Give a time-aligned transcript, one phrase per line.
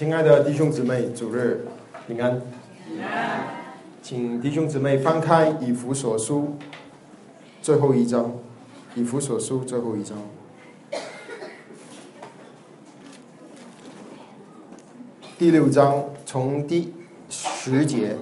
[0.00, 1.66] 亲爱的弟兄姊妹，主日
[2.06, 2.40] 平安。
[4.00, 6.56] 请弟兄姊妹翻开以弗所书
[7.60, 8.32] 最后一章，
[8.94, 10.16] 以弗所书最后一章，
[15.38, 16.94] 第六章从第
[17.28, 18.16] 十节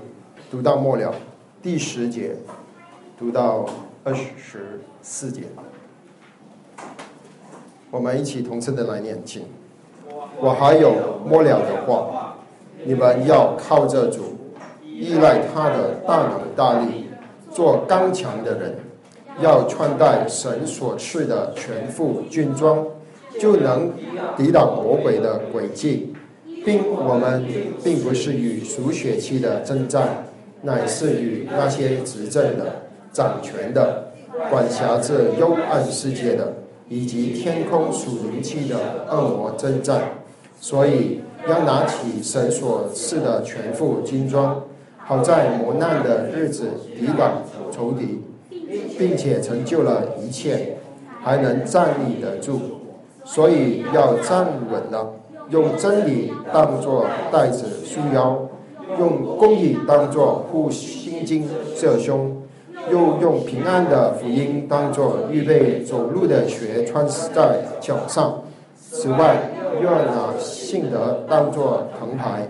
[0.51, 1.15] 读到末了，
[1.63, 2.35] 第十节
[3.17, 3.71] 读到
[4.03, 5.43] 二十四节。
[7.93, 9.45] 我们一起同声的来念，请。
[10.41, 10.93] 我还有
[11.27, 12.37] 末了的话，
[12.85, 14.37] 你们要靠着主，
[14.85, 17.07] 依赖他的大能大力，
[17.51, 18.77] 做刚强的人，
[19.41, 22.87] 要穿戴神所赐的全副军装，
[23.41, 23.91] 就能
[24.37, 26.15] 抵挡魔鬼的诡计。
[26.65, 27.45] 并我们
[27.83, 30.25] 并不是与属血气的征战，
[30.63, 34.09] 乃是与那些执政的、掌权的、
[34.51, 36.53] 管辖这幽暗世界的，
[36.89, 38.77] 以及天空属灵气的
[39.09, 40.03] 恶魔征战。
[40.61, 44.63] 所以要拿起神所赐的全副金装，
[44.99, 48.23] 好在磨难的日子抵挡仇敌，
[48.99, 50.77] 并且成就了一切，
[51.23, 52.61] 还能站立得住。
[53.25, 55.15] 所以要站稳了，
[55.51, 58.39] 用真理当作带子束腰，
[58.99, 62.43] 用公义当作护心经遮胸，
[62.91, 68.43] 又用平安的福音当作预备走路的鞋穿在脚上。
[68.91, 72.49] 此外，愿拿信德当作藤牌，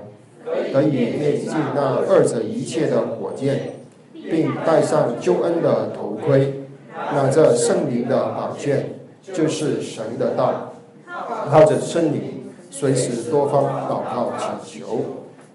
[0.72, 3.74] 得以灭尽那二者一切的火箭，
[4.12, 6.54] 并戴上救恩的头盔，
[7.12, 8.90] 拿着圣灵的宝剑，
[9.32, 10.72] 就是神的道，
[11.50, 15.00] 靠着圣灵，随时多方祷告祈求，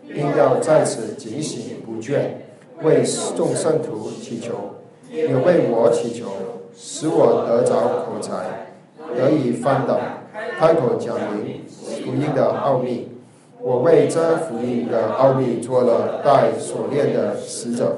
[0.07, 2.21] 并要在此警醒不倦，
[2.83, 3.03] 为
[3.35, 4.53] 众圣徒祈求，
[5.09, 6.27] 也为我祈求，
[6.75, 8.67] 使我得着口才，
[9.15, 9.99] 得以翻倒。
[10.59, 13.07] 开口讲明福音的奥秘，
[13.59, 17.97] 我为这福音的奥秘做了带锁链的使者，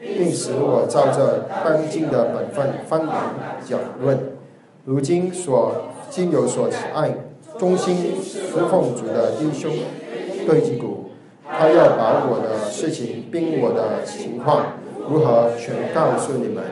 [0.00, 3.12] 并使我照着当今的本分翻明
[3.64, 4.18] 讲论。
[4.84, 5.76] 如今所
[6.10, 7.14] 今有所爱，
[7.56, 9.70] 忠心侍奉主的弟兄
[10.44, 11.10] 对基谷，
[11.48, 14.72] 他要把我的事情并我的情况
[15.08, 16.64] 如何全告诉你们，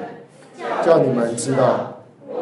[0.84, 1.93] 叫你们知道。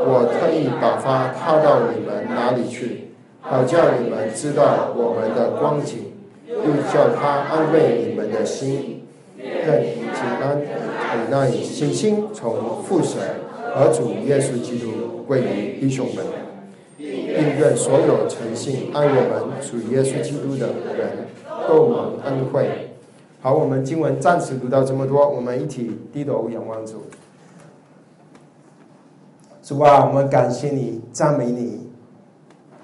[0.04, 3.08] 我特意打发他到你们哪里去，
[3.40, 6.12] 好叫你们知道我们的光景，
[6.48, 9.04] 又叫他安慰你们的心，
[9.36, 13.20] 愿平安、忍耐、信心从父神
[13.74, 16.24] 和主耶稣基督归于弟兄们，
[16.96, 20.66] 并愿所有诚信爱我们主耶稣基督的
[20.98, 21.28] 人
[21.69, 22.69] 都蒙恩惠。
[23.40, 27.02] 好，我们经文暂时读到这么多，我们一起低头仰望主。
[29.72, 31.88] 主啊，我们感谢你，赞美你，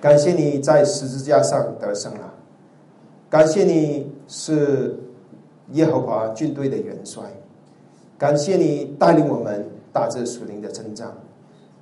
[0.00, 2.32] 感谢你在十字架上得胜了，
[3.28, 4.98] 感谢你是
[5.72, 7.22] 耶和华军队的元帅，
[8.16, 11.12] 感谢你带领我们打这属灵的征战，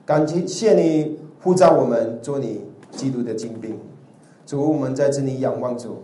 [0.04, 3.78] 感谢你呼召我们做你基督的精兵。
[4.44, 5.98] 主，我们在这里仰望主，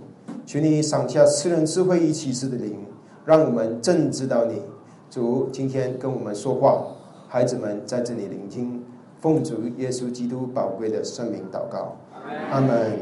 [0.46, 2.76] 求你赏下赐人智慧与启示的灵，
[3.24, 4.62] 让我们正知道你。
[5.10, 6.84] 主，今天跟我们说话。
[7.28, 8.84] 孩子们在这里聆听，
[9.22, 11.96] 奉主耶稣基督宝贵的圣名祷告，
[12.50, 12.98] 阿门。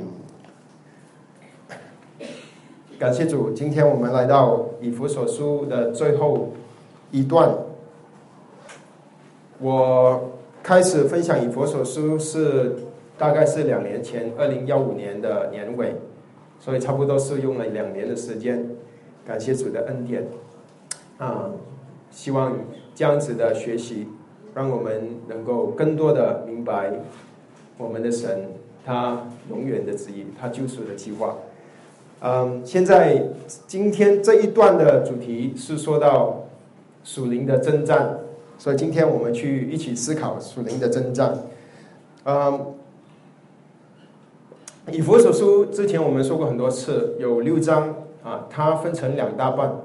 [2.99, 6.51] 感谢主，今天我们来到以弗所书的最后
[7.11, 7.51] 一段。
[9.61, 10.31] 我
[10.63, 12.77] 开始分享以弗所书是
[13.17, 15.95] 大概是两年前，二零幺五年的年尾，
[16.59, 18.69] 所以差不多是用了两年的时间。
[19.27, 20.29] 感谢主的恩典，
[21.17, 21.51] 啊，
[22.11, 22.59] 希望
[22.95, 24.07] 这样子的学习。
[24.53, 26.91] 让我们能够更多的明白
[27.79, 28.49] 我们的神，
[28.85, 31.37] 他永远的旨意，他救赎的计划。
[32.21, 33.29] 嗯，现在
[33.67, 36.47] 今天这一段的主题是说到
[37.05, 38.19] 属灵的征战，
[38.59, 41.39] 所以今天我们去一起思考属灵的征战。
[42.25, 42.75] 嗯，
[44.91, 49.81] 以佛所书之前我们说过很多次，有六章啊，它分成两大半，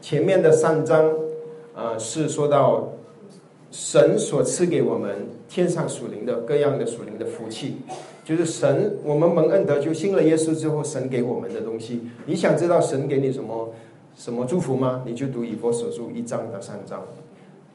[0.00, 1.10] 前面的三章
[1.74, 2.93] 啊是说到。
[3.74, 7.78] 神所赐给我们天上属灵的各样的属灵的福气，
[8.24, 12.00] 就是神我们蒙恩得救信了耶稣之后，神给我们的东西。
[12.24, 13.68] 你想知道神给你什么
[14.14, 15.02] 什么祝福吗？
[15.04, 17.02] 你就读以佛所书一章到三章。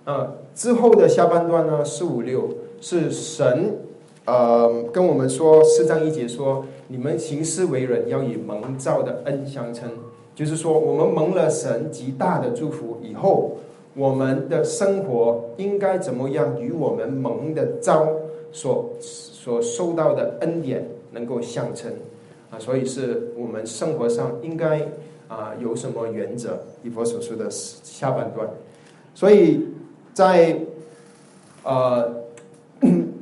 [0.05, 2.47] 啊，之后的下半段呢，四五六
[2.79, 3.75] 是神
[4.23, 9.91] 呃跟我们说四章一节说，你们行事为人要以蒙召的恩相称，
[10.33, 13.57] 就是说我们蒙了神极大的祝福以后。
[13.99, 18.07] 我们的生活应该怎么样与我们蒙的招
[18.49, 21.91] 所所受到的恩典能够相称？
[22.49, 24.87] 啊，所以是我们生活上应该
[25.27, 26.57] 啊有什么原则？
[26.81, 28.47] 以佛所说的下半段，
[29.13, 29.67] 所以
[30.13, 30.57] 在
[31.63, 32.09] 呃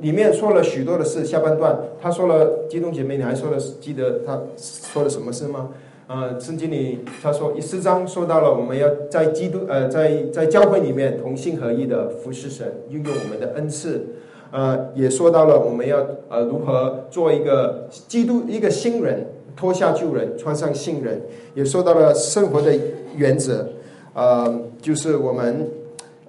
[0.00, 1.24] 里面说了许多的事。
[1.24, 5.70] 下半段他说了，激动姐妹，你还说了记得他说了什么事吗？
[6.08, 14.06] 呃，圣经里他说第四章说到了我们要在基督呃在在教会里面同心合一的服侍神，运用我们的恩赐。
[14.50, 15.98] 呃，也说到了我们要
[16.30, 21.20] 呃如何做一个基督一个新人，脱下旧人，穿上新人。
[21.54, 22.72] 也说到了生活的
[23.14, 23.68] 原则，
[24.14, 25.68] 呃，就是我们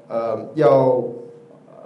[0.10, 1.02] 呃要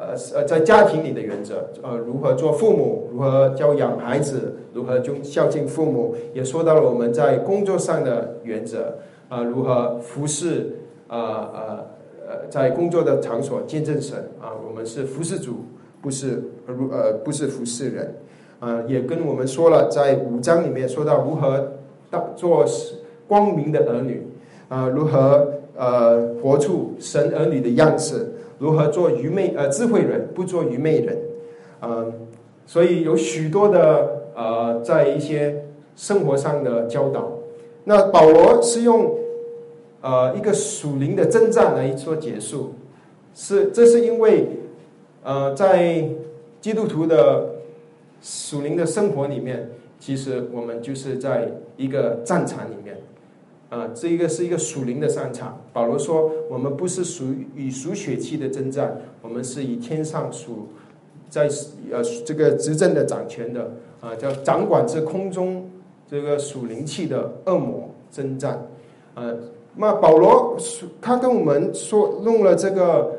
[0.07, 6.15] 呃呃在家庭里的原则，呃如何做父母，如何教养孩子，如何就孝敬父母。
[6.33, 8.95] 也说到了我们在工作上的原则，
[9.29, 10.75] 啊如何服侍，
[11.07, 11.85] 呃呃
[12.27, 15.65] 呃在工作的场所见证神啊，我们是服侍主。
[16.03, 18.15] 不是如呃不是服侍人，
[18.59, 21.75] 呃也跟我们说了，在五章里面说到如何
[22.09, 22.65] 当做
[23.25, 24.27] 光明的儿女，
[24.67, 25.47] 啊如何
[25.77, 28.33] 呃活出神儿女的样子，
[28.63, 31.18] 如何做愚昧呃智慧人，不做愚昧人，
[31.81, 32.13] 嗯，
[32.65, 35.65] 所以有许多的呃在一些
[35.98, 37.33] 生活上的教导。
[37.83, 39.18] 那保罗是用
[40.00, 42.75] 呃一个属灵的征战来做结束，
[43.36, 44.48] 是这是因为。
[45.25, 46.06] 呃，在
[46.59, 47.45] 基督徒的
[48.21, 52.98] 属灵的生活里面，其实我们就是在一个战场里面，
[53.73, 55.59] 啊，这一个是一个属灵的战场。
[55.71, 57.25] 保罗说，我们不是属
[57.55, 60.67] 以属血气的征战，我们是以天上属
[61.29, 61.49] 在
[61.91, 65.69] 呃这个执政的掌权的啊，叫掌管这空中
[66.07, 68.67] 这个属灵气的恶魔征战。
[69.15, 69.35] 呃，
[69.77, 70.55] 那保罗
[71.01, 73.15] 他跟我们说弄了这个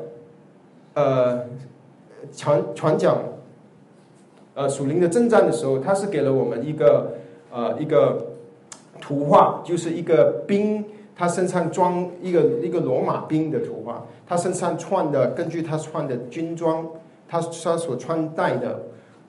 [0.93, 1.41] 呃。
[2.35, 3.19] 传传讲，
[4.55, 7.11] 呃，属灵的征战的时候，他是给了我们一个
[7.51, 8.33] 呃一个
[9.05, 10.83] 图画，就是一个兵，
[11.15, 16.89] 他身上装一个一个罗马兵的图画，他身上穿的根据他穿的军装，
[17.27, 18.81] 他他所穿戴的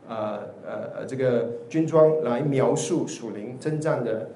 [0.08, 4.30] 呃呃这个军装来描述属灵征战的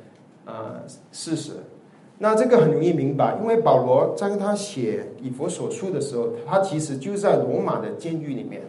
[0.45, 1.53] 呃事实。
[2.19, 8.61] 那这个很容易明白，因为保罗在他写以佛所书的时候，他其实就在罗马的监狱里面，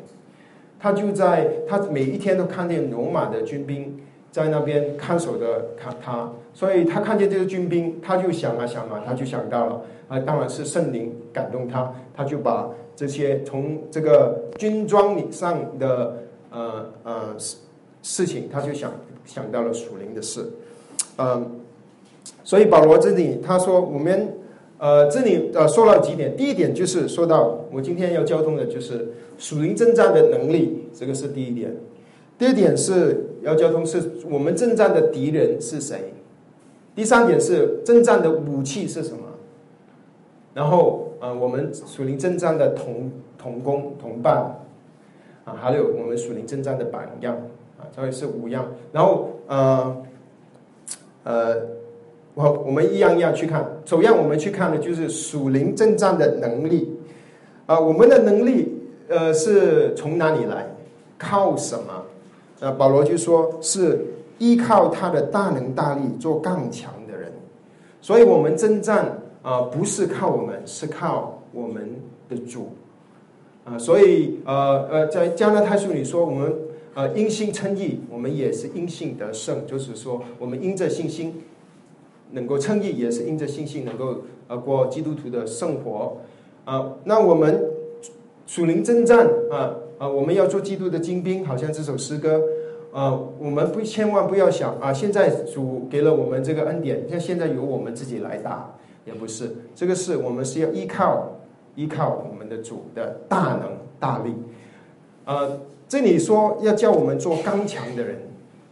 [0.79, 3.99] 他就在他每一天都看见罗马的军兵
[4.31, 16.17] 在那边看守的看他，所以他看见这个军兵，他就想啊想啊，他就想到了啊，当然是圣灵感动他，他就把这些从这个军装上的
[16.49, 17.57] 呃呃事
[18.01, 18.91] 事情，他就想
[19.25, 20.45] 想到了属灵的事，
[21.17, 21.57] 嗯。
[22.43, 24.33] 所以保罗这里他说，我们
[24.77, 31.75] 呃这里呃说了几点，第一点就是说到我今天要交通的就是属灵征战的能力，这个是第一点。
[32.37, 36.13] 第二点是要交通是我们征战的敌人是谁。
[36.95, 39.23] 第三点是征战的武器是什么。
[40.53, 44.61] 然后呃我们属灵征战的同同工同伴
[45.45, 47.35] 啊，还有我们属灵征战的榜样
[47.79, 48.67] 啊，这是五样。
[48.91, 50.03] 然后呃
[51.23, 51.57] 呃。
[52.33, 56.97] 我我们一样一样去看，首样我们去看的就是属灵征战的能力
[57.65, 60.65] 啊，我们的能力呃是从哪里来？
[61.17, 62.05] 靠什么？
[62.61, 64.05] 呃，保罗就说是
[64.39, 67.29] 依靠他的大能大力做刚强的人，
[67.99, 71.99] 所以我们征战啊不是靠我们，是靠我们
[72.29, 72.69] 的主
[73.65, 76.55] 啊，所以呃呃，在加拉太书里说我们
[76.93, 81.41] 呃因信称义，我们也是因信得胜，就是说我们因着信心。
[82.33, 86.15] 能够称义，也是因着信心能够呃过基督徒的生活
[86.63, 86.93] 啊。
[87.03, 87.61] 那我们
[88.47, 92.41] 属灵征战啊啊，我们要做基督的精兵，好像这首诗歌
[92.91, 98.73] 啊，我们不千万不要想啊，现在主给了我们这个恩典，像现在由我们自己来打，
[99.05, 101.37] 也不是这个是我们是要依靠
[101.75, 104.33] 依靠我们的主的大能大力。
[105.25, 108.17] 呃，这里说要叫我们做刚强的人，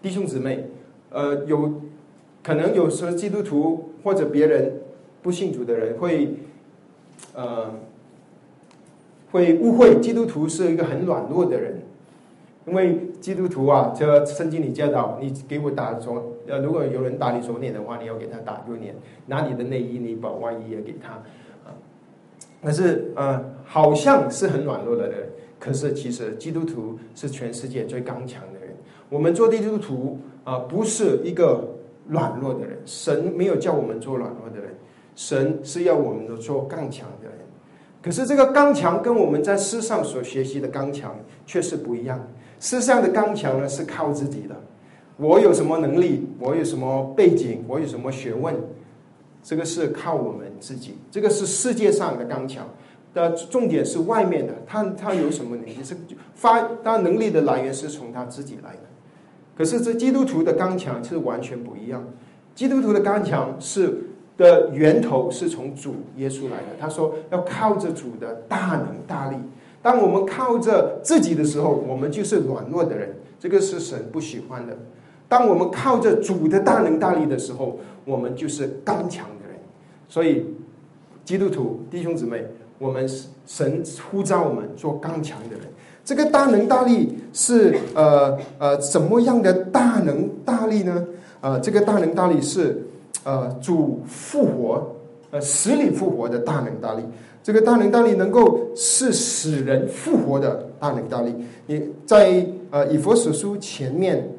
[0.02, 0.66] 弟兄姊妹，
[1.12, 1.74] 呃有。
[2.42, 4.80] 可能有时候基督徒或者别人
[5.22, 6.36] 不信主的人会，
[7.36, 7.70] 呃，
[9.32, 11.82] 会误会基督徒是一个很软弱的人，
[12.66, 18.96] 因为基督徒啊，这圣经里教导，你给我打左，呃，如果有人打你左脸的话，你要给他打右脸，
[19.26, 21.14] 拿你的内衣，你把外衣也给他，
[21.66, 21.74] 啊，
[22.62, 28.76] 但是呃，好像是很软弱的人，可是其实基督徒是全世界最刚强的人。
[29.10, 31.76] 我们做基督徒啊，不是一个。
[32.12, 34.74] 软弱的人，神没有叫我们做软弱的人，
[35.16, 37.38] 神是要我们都做刚强的人。
[38.02, 42.28] 可是这个刚强跟我们在世上所学习的刚强却是不一样。
[42.58, 44.56] 世上的刚强呢是靠自己的，
[45.18, 48.56] 我有什么能力，我有什么背景，我有什么学问，
[49.44, 50.98] 这个是靠我们自己。
[51.12, 52.70] 这个是世界上的刚强
[53.14, 55.96] 的重点是外面的，他他有什么能力是
[56.34, 58.82] 发，他能力的来源是从他自己来的。
[59.58, 62.06] 可是这基督徒的刚强是完全不一样，
[62.56, 64.06] 基督徒的刚强是。
[64.40, 66.68] 的源头是从主耶稣来的。
[66.80, 69.36] 他说要靠着主的大能大力。
[69.82, 74.76] 当我们靠着自己的时候，我们就是软弱的人，这个是神不喜欢的。
[75.28, 79.58] 当我们靠着主的大能大力的时候，我们就是刚强的人。
[80.08, 80.46] 所以，
[81.24, 82.46] 基督徒弟兄姊妹，
[82.78, 83.08] 我们
[83.46, 85.66] 神呼召我们做刚强的人。
[86.04, 91.06] 这个大能大力是呃呃什么样的大能大力呢？
[91.42, 92.86] 呃，这个大能大力是。
[93.26, 94.96] 呃，主复活，
[95.32, 97.04] 呃，死里复活的大能大力，
[97.44, 101.36] 这个大能大力能够是使人复活的大能大力。
[101.68, 104.30] 你在呃以佛所书前面，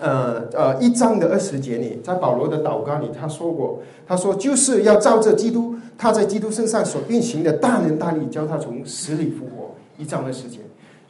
[0.00, 9.74] 呃呃一章的二十节里，在保罗的祷告里，他说过，他说就是要照着基督他在基督身上所运行的大能大力，教他从死里复活。
[9.98, 10.60] 一章二十节，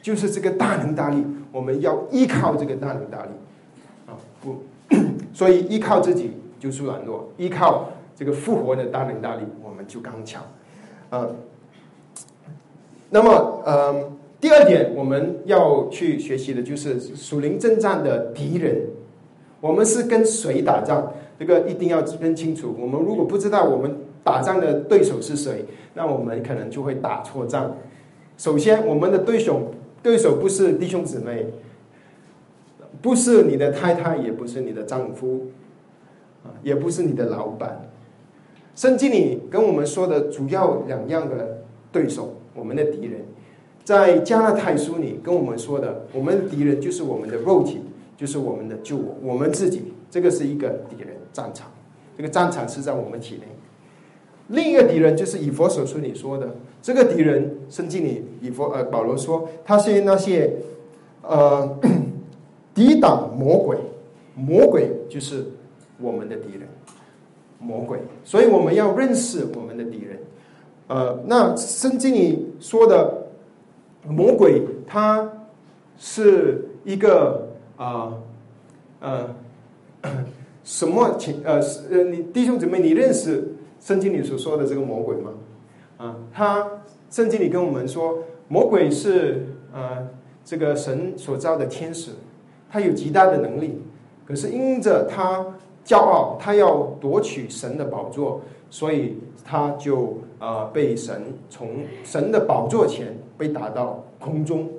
[0.01, 3.29] 就是这个大能大力，我们要依靠这个大能大力
[4.07, 4.55] 啊，不，
[5.31, 6.31] 所以依靠自己。
[6.59, 10.43] 就是软弱，依靠这个复活的大能大力，我们就刚强。
[11.09, 11.33] 呃，
[13.09, 18.85] 那么，呃，第二点我们要去学习的就是属灵征战的敌人。
[19.61, 21.11] 我们是跟谁打仗？
[21.39, 22.75] 这个一定要分清楚。
[22.79, 27.75] 我们如果不知道我们打仗的对手是谁，那我们可能就会打错仗。
[28.37, 31.47] 首先，我们的对手对手不是弟兄姊妹，
[33.01, 35.47] 不是你的太太，也不是你的丈夫。
[36.63, 37.89] 也不是你的老板。
[38.75, 43.19] 圣经里跟我们说的主要两样的对手，我们的敌人，
[43.83, 47.81] 在加拉太书里跟我们说的，我们的敌人就是我们的肉体，
[48.15, 51.69] 就是我们的救我，我们自己，这个是一个敌人战场。
[52.15, 53.41] 这个战场是在我们体内。
[54.47, 60.53] 另一个敌人就是以佛所书里说的，这个敌人，圣经里以佛呃保罗说，他是那些
[61.21, 61.77] 呃
[62.73, 63.77] 抵挡魔鬼，
[64.35, 65.45] 魔鬼就是。
[66.01, 66.61] 我们的敌人，
[67.59, 70.19] 魔鬼，所以我们要认识我们的敌人。
[70.87, 73.27] 呃，那圣经里说的
[74.07, 75.29] 魔鬼，他
[75.97, 78.13] 是一个啊
[79.01, 79.35] 呃
[80.63, 81.59] 什么情呃
[81.91, 85.31] 呃，你弟兄姊妹，你认识圣经里所说的这个魔鬼吗？
[85.97, 86.65] 啊，他
[87.11, 90.07] 圣经里跟我们说，魔鬼是呃
[90.45, 92.11] 这个神所造的天使，
[92.71, 93.81] 他有极大的能力，
[94.25, 95.45] 可是因着他。
[95.85, 101.67] 骄傲，他要夺取神的宝座，所以他就啊被神从
[102.03, 104.69] 神的宝座前被打到空中。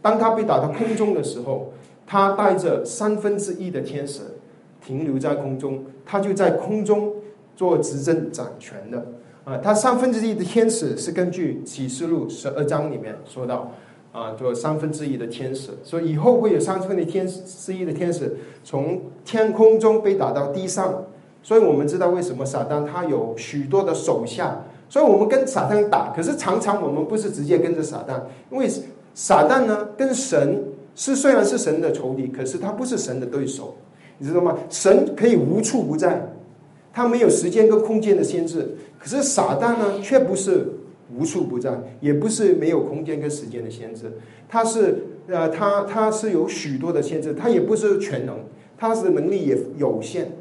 [0.00, 1.72] 当他被打到空中的时候，
[2.06, 4.20] 他带着三分之一的天使
[4.80, 7.12] 停留在空中，他就在空中
[7.56, 9.06] 做执政掌权的
[9.44, 9.58] 啊。
[9.58, 13.70] 他三分之一的天使是根据启示录十二章里面说到。
[14.12, 21.04] 啊，做三分之一的天使，所以以后会有三分的天之一的天使从天空中被打到地上，
[21.44, 28.68] 所以我们知道为什么撒旦他有许多的手下，所以我们跟撒旦打，可是常常我们不是直接跟着撒旦，因为
[29.14, 30.60] 撒旦呢跟神
[30.96, 33.76] 是虽然是神的仇敌，可是他不是神的对手，
[34.18, 34.58] 你知道吗？
[34.68, 36.20] 神可以无处不在，
[36.92, 40.66] 他没有时间跟空间的限制，可是撒旦呢却不是。
[41.16, 44.12] 无处不在，也不是没有空间跟时间的限制，
[44.48, 48.36] 它是呃，它它是有许多的限制，它也不是全能，
[48.76, 50.32] 它是能力也有限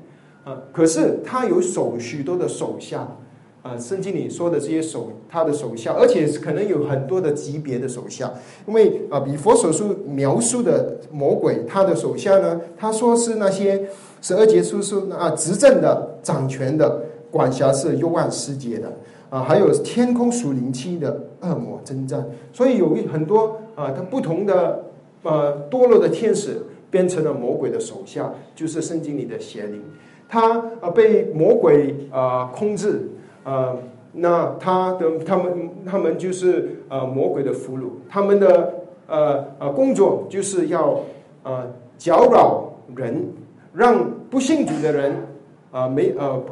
[0.43, 0.63] 啊。
[0.71, 3.17] 可是它有手许多的手下
[3.61, 8.31] 啊，圣经里说的这些手，他的手下，而且可能有很多的级别的手下，
[8.65, 13.89] 因为啊，比佛所述描述的魔鬼，他的手下呢，他说是那些
[14.21, 18.93] 十二节书书啊，执政的、掌权的、管辖是幽暗世界的。
[19.29, 24.85] 啊，还有天空属灵期的恶魔征战，所以有一很多啊，他不同的
[25.21, 29.83] 呃堕落的天使变成了魔鬼的手下，就是圣经里的邪灵，
[30.27, 33.07] 他啊被魔鬼啊控制
[33.43, 33.75] 啊，
[34.13, 38.73] 那他的他们他们就是呃魔鬼的俘虏，他们的
[39.07, 41.01] 呃呃工作就是要
[41.43, 41.67] 呃
[41.99, 42.63] 搅扰
[42.95, 43.31] 人，
[43.73, 45.28] 让不信主的人。
[45.71, 46.43] 啊，没呃，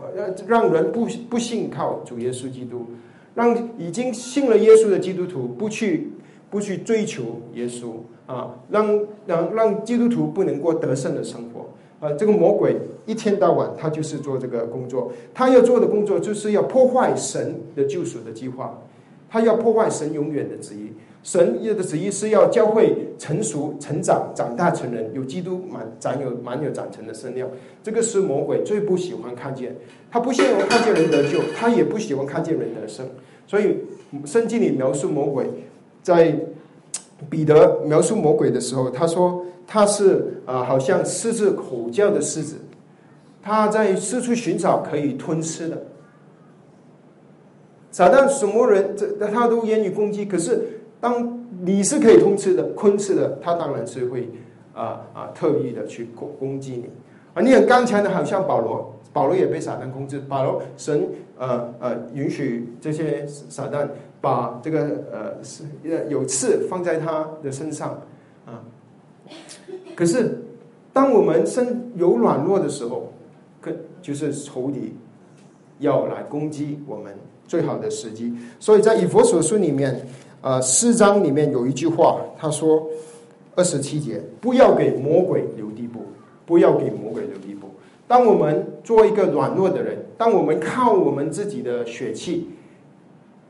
[0.48, 2.86] 让人不不信靠主耶稣基督，
[3.34, 6.12] 让已经信了耶稣的基督徒不去
[6.50, 7.94] 不去追求耶稣
[8.28, 11.70] 啊，让让让基督徒不能过得胜的生活
[12.06, 12.14] 啊。
[12.14, 18.82] 这个魔鬼一天到晚他就是做这个工作，他要做的工作就是要破坏神的救赎的计划，
[19.30, 20.94] 他要破坏神永远的旨意。
[21.28, 27.50] 神的旨意是要教会成熟、成长、长大成人，有基督满长有满有长成的身量。
[27.84, 29.76] 这个是魔鬼最不喜欢看见，
[30.10, 33.06] 他不希望看见人得救，他也不喜欢看见人得生。
[33.46, 33.76] 所以
[34.24, 35.50] 圣经里描述魔鬼，
[36.02, 36.34] 在
[37.30, 42.56] 彼得描述魔鬼的时候，他说他是啊，好像狮子吼叫的狮子，
[43.44, 45.88] 他在四处寻找可以吞吃的。
[47.92, 50.76] 撒旦什么人，这他都言语攻击，可是。
[51.00, 54.30] 当你是可以通吃的、昆吃的，他当然是会
[54.74, 56.90] 啊啊特意的去攻攻击你
[57.36, 57.42] 啊！
[57.42, 60.20] 你很刚强的，好像保罗，保罗也被撒旦控制。
[60.22, 63.88] 保罗神呃呃允许这些撒旦
[64.20, 65.64] 把这个呃是
[66.10, 68.02] 有刺放在他的身上
[68.46, 68.64] 啊。
[69.96, 70.42] 可是
[70.92, 73.14] 当我们身有软弱的时候，
[73.62, 74.96] 可就是仇敌
[75.78, 77.16] 要来攻击我们
[77.48, 78.36] 最好的时机。
[78.60, 80.08] 所以在以佛所书里面。
[80.42, 82.88] 呃，诗章里面有一句话，他说
[83.56, 86.02] ：“二十七节，不要给魔鬼留地步，
[86.46, 87.68] 不要给魔鬼留地步。
[88.08, 92.50] 当我们做一个软弱的人，当我们靠我们自己的血气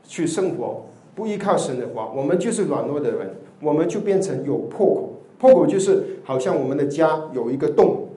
[0.02, 3.30] 去生活，不依靠神的话，我们就是软弱的人，
[3.60, 5.14] 我们就变成有破口。
[5.38, 8.08] 破口就是好像我们的家有一个洞，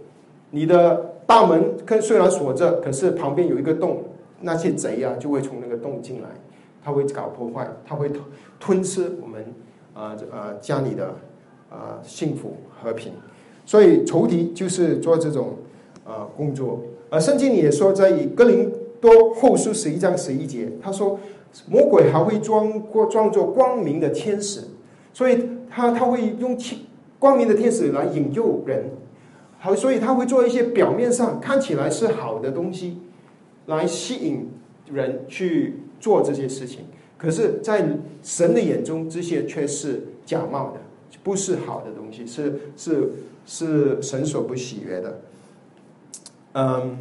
[0.50, 4.04] 你的大门跟虽然锁着，可是旁边有一个洞，
[4.40, 6.30] 那些贼啊就会从那个洞进来。”
[6.84, 8.10] 他会搞破坏，他会
[8.60, 9.46] 吞吃我们
[9.94, 11.16] 啊呃家里的
[11.70, 13.14] 啊幸福和平，
[13.66, 15.58] 所以仇敌就是做这种
[16.04, 16.82] 啊工作。
[17.10, 21.20] 而圣经里也说，在哥林多后书十一章十一节，他说
[21.68, 24.62] 魔鬼还会装装作光明的天使，
[25.14, 26.58] 所以他他会用
[27.20, 28.92] 光明的天使来引诱人，
[29.60, 32.98] 好，所以他会做一些表面上看起来是好的东西，
[33.68, 34.50] 来吸引
[34.92, 35.82] 人去。
[36.02, 36.80] 做这些事情，
[37.18, 37.88] 可是，在
[38.24, 40.82] 神的眼中，这些却是假冒的，
[41.24, 43.12] 不是好的东西，是是
[43.46, 45.22] 是神所不喜悦的。
[46.54, 46.98] 嗯，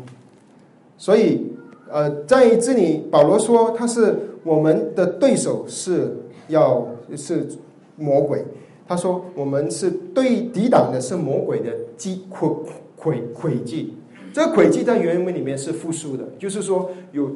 [0.98, 1.46] 所以，
[1.88, 6.86] 呃，在这里，保罗说他是我们的对手，是要
[7.16, 7.48] 是
[7.96, 8.44] 魔鬼。
[8.86, 12.54] 他说我们是对抵挡的是魔鬼的计诡
[13.00, 13.94] 诡诡计。
[14.34, 17.30] 这个诡计在原文里面是复数的，就是说有。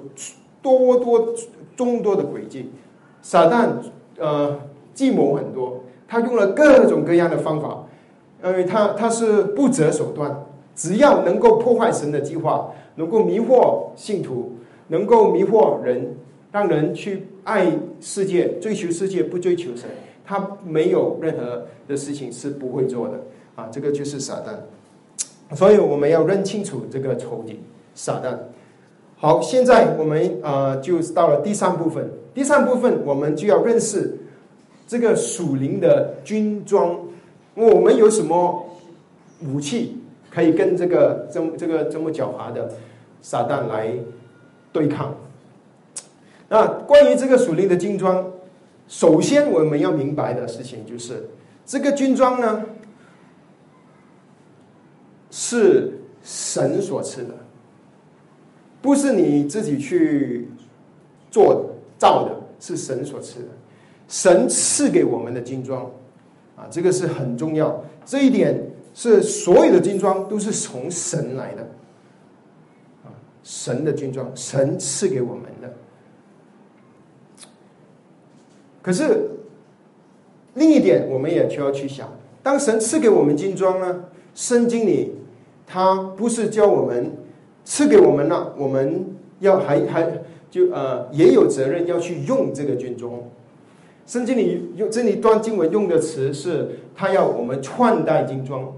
[0.65, 1.35] 多多
[1.77, 2.71] 众多的诡计，
[3.21, 3.69] 撒旦
[4.19, 4.59] 呃
[4.95, 7.85] 计谋很多，他用了各种各样的方法，
[8.43, 14.53] 因为他他是不择手段，只要能够破坏神的计划，能够迷惑信徒，
[14.89, 16.17] 能够迷惑人，
[16.51, 19.91] 让人去爱世界、追求世界，不追求神，
[20.25, 23.21] 他没有任何的事情是不会做的
[23.55, 23.69] 啊！
[23.71, 27.61] 这个就是撒旦，所以我们要认清楚这个仇敌
[27.95, 28.39] 撒旦。
[29.17, 32.11] 好，现在我们呃就到了第三部分。
[32.35, 34.19] 第三部分我们就要认识
[34.87, 36.99] 这个属灵的军装。
[37.55, 38.67] 我们有什么
[39.47, 42.73] 武器可以跟这个这么这个这么狡猾的
[43.23, 43.93] 撒旦来
[44.73, 45.15] 对抗？
[46.49, 48.31] 那关于这个属灵的军装，
[48.89, 51.31] 首先我们要明白的事情就是，
[51.65, 52.65] 这个军装呢
[55.31, 57.35] 是神所赐的。
[58.85, 60.47] 不是你自己去
[61.31, 63.49] 做、造的，是神所赐的。
[64.09, 65.91] 神赐给我们的金装，
[66.55, 67.83] 啊，这个是很重要。
[68.05, 71.63] 这一点是所有的金装都是从神来的，
[73.05, 73.09] 啊，
[73.43, 75.75] 神的金装，神赐给我们的。
[78.83, 79.31] 可是
[80.53, 84.05] 另一点，我们也就要去想：当神赐给我们金装呢？
[84.35, 85.15] 圣经里
[85.67, 87.24] 他不是教我们。
[87.65, 90.07] 赐给我们了，我们要还还
[90.51, 93.13] 就呃也有责任要去用这个军装。
[94.07, 98.73] 圣经里用这里段经文用的词是，他要我们穿戴军装。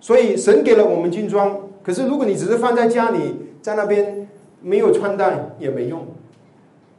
[0.00, 3.18] 所以神给了我们军装，可是如果你只是放在家里，
[3.60, 4.26] 在那边
[4.62, 6.06] 没有穿戴也没用。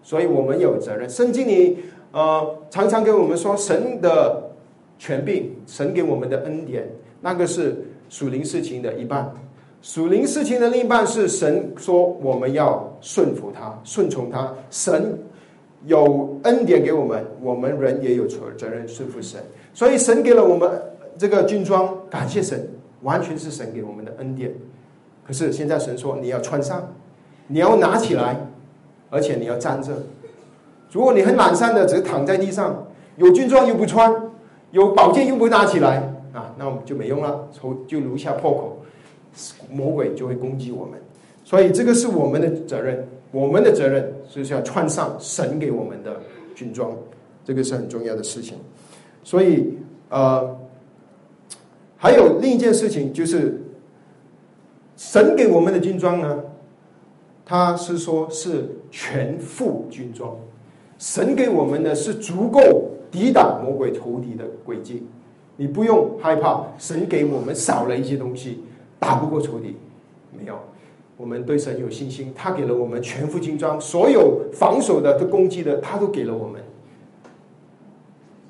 [0.04, 1.10] 所以我们有责任。
[1.10, 1.80] 圣经里
[2.12, 4.52] 呃常常给我们说，神的
[5.00, 6.90] 权柄，神给我们的恩典，
[7.22, 9.34] 那个是属灵事情的一半。
[9.82, 14.54] 属灵事情的另一半是神说我们要顺服他、顺从他。
[14.70, 15.18] 神
[15.88, 19.42] 有恩典给我们，我们人也有责责任顺服神。
[19.74, 20.70] 所以神给了我们
[21.18, 22.70] 这个军装，感谢神，
[23.02, 24.54] 完全是神给我们的恩典。
[25.26, 26.94] 可是现在神说你要穿上，
[27.48, 28.36] 你要拿起来，
[29.10, 29.94] 而且你要站着。
[30.92, 34.14] 如果你很懒散的只是躺在地上，有军装又不穿，
[34.70, 37.48] 有宝剑又不拿起来啊，那我们就没用了，
[37.88, 38.71] 就留下破口。
[39.72, 41.00] 魔鬼就会攻击我们，
[41.44, 43.08] 所以这个是我们的责任。
[43.32, 46.20] 我们的责任就是要穿上神给我们的
[46.54, 46.94] 军装，
[47.46, 48.58] 这个是很重要的事情。
[49.24, 49.78] 所以
[50.10, 50.54] 呃，
[51.96, 53.62] 还有另一件事情就是，
[54.98, 56.44] 神给我们的军装呢，
[57.46, 60.36] 他是说是全副军装，
[60.98, 62.60] 神给我们的是足够
[63.10, 65.04] 抵挡魔鬼仇敌的诡计。
[65.56, 68.62] 你不用害怕，神给我们少了一些东西，
[69.02, 69.76] 打不过仇敌，
[70.32, 70.54] 没有。
[71.18, 76.62] 我们对神有信心，他给了我们全副军装，所有防守的、的攻击的，他都给了我们。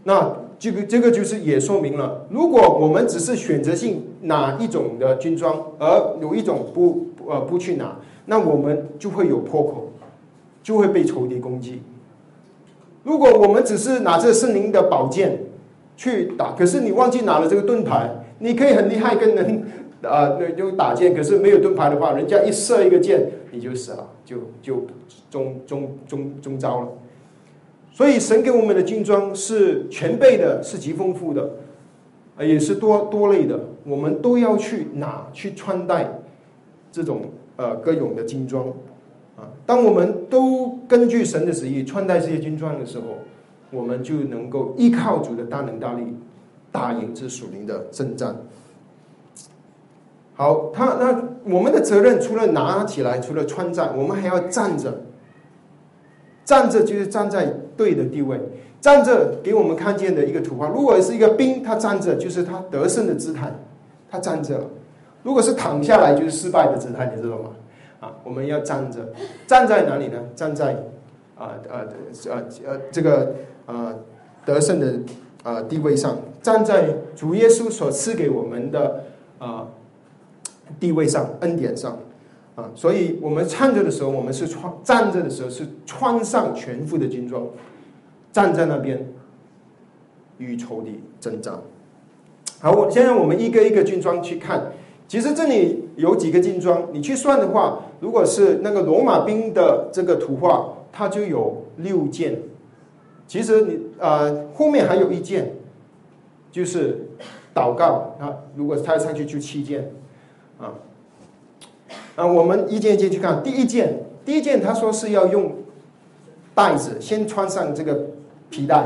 [0.04, 9.92] 那这个这个就是也说明了，如果我们只是选择性哪一种的军装，而有一种不呃不去拿，那我们就会有破口，
[10.62, 11.82] 就会被仇敌攻击。
[13.04, 15.40] 如果我们只是拿着圣灵的宝剑
[15.96, 18.10] 去打，可是你忘记拿了这个盾牌，
[18.40, 19.64] 你可以很厉害，跟人。
[20.04, 24.86] 啊，那就打箭，可是没有盾牌的话，人家一射一个箭，你就死了，就就
[25.30, 26.88] 中中中中招了。
[27.92, 31.52] 所以神给我们的军装是全备的，是极丰富的，
[32.38, 36.20] 啊，也是多多类的，我们都要去拿去穿戴
[36.92, 37.24] 这种
[37.58, 38.68] 呃各种的军装
[39.36, 39.52] 啊。
[39.66, 43.04] 当我们都根据神的旨意穿戴这些军装的时候，
[43.70, 46.04] 我们就能够依靠主的大能大力，
[46.72, 48.36] 打赢这属灵的征战。
[50.42, 51.24] 好，他那
[51.54, 54.92] 我们的责任除了拿起来，除了穿戴，我们还要站着。
[56.44, 57.46] 站着就是站在
[57.78, 58.42] 对的地位，
[58.82, 60.68] 站着给我们看见的一个图画。
[60.68, 63.54] 如果是一个兵，他站着就是他得胜的姿态，
[64.10, 64.56] 他站着；
[65.22, 67.52] 如果是躺下来，就是失败的姿态，你知道吗？
[68.00, 69.14] 啊，我们要站着，
[69.46, 70.18] 站在哪里呢？
[70.36, 70.74] 站在
[71.38, 71.86] 啊呃
[72.26, 73.36] 呃呃这个
[73.68, 73.94] 呃
[74.44, 74.92] 得胜的
[75.44, 79.04] 啊地位上，站在主耶稣所赐给我们的
[79.38, 79.68] 啊。
[80.80, 81.98] 地位上，恩典上，
[82.56, 87.46] 啊，所以我们站着的时候，我们是穿站着的时候是穿上全副的军装，
[88.32, 89.08] 站在那边
[90.38, 91.54] 与仇敌征战。
[92.60, 94.72] 好，我现在我们一个一个军装去看，
[95.08, 102.40] 其实这里有几个军装，你去算的话，如果是那个罗马兵的这个图画，它就有六件。
[103.28, 105.54] 其实你呃后面还有一件，
[106.52, 107.08] 就是
[107.56, 109.92] 祷告啊，如果他上去就七件。
[110.62, 110.72] 啊，
[112.16, 113.42] 啊，我们一件一件去看。
[113.42, 115.52] 第一件，第一件，他说是要用
[116.54, 118.00] 带子，先穿上这个
[118.50, 118.86] 皮带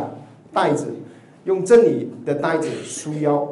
[0.53, 0.87] 带子，
[1.43, 3.47] 用真理的带子束腰。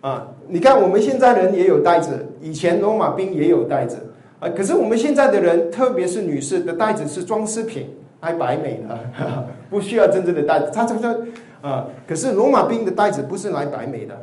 [0.00, 3.98] 啊，你看我们现在人也有带子，以前罗马兵也有带子
[4.40, 4.48] 啊。
[4.48, 8.98] 可是我们现在的人，特别是女士的带子是装饰品，还摆美的，
[9.70, 10.72] 不需要真正的带子。
[10.74, 11.16] 他他说
[11.60, 14.18] 啊，可是罗马兵的带子不是来摆美的。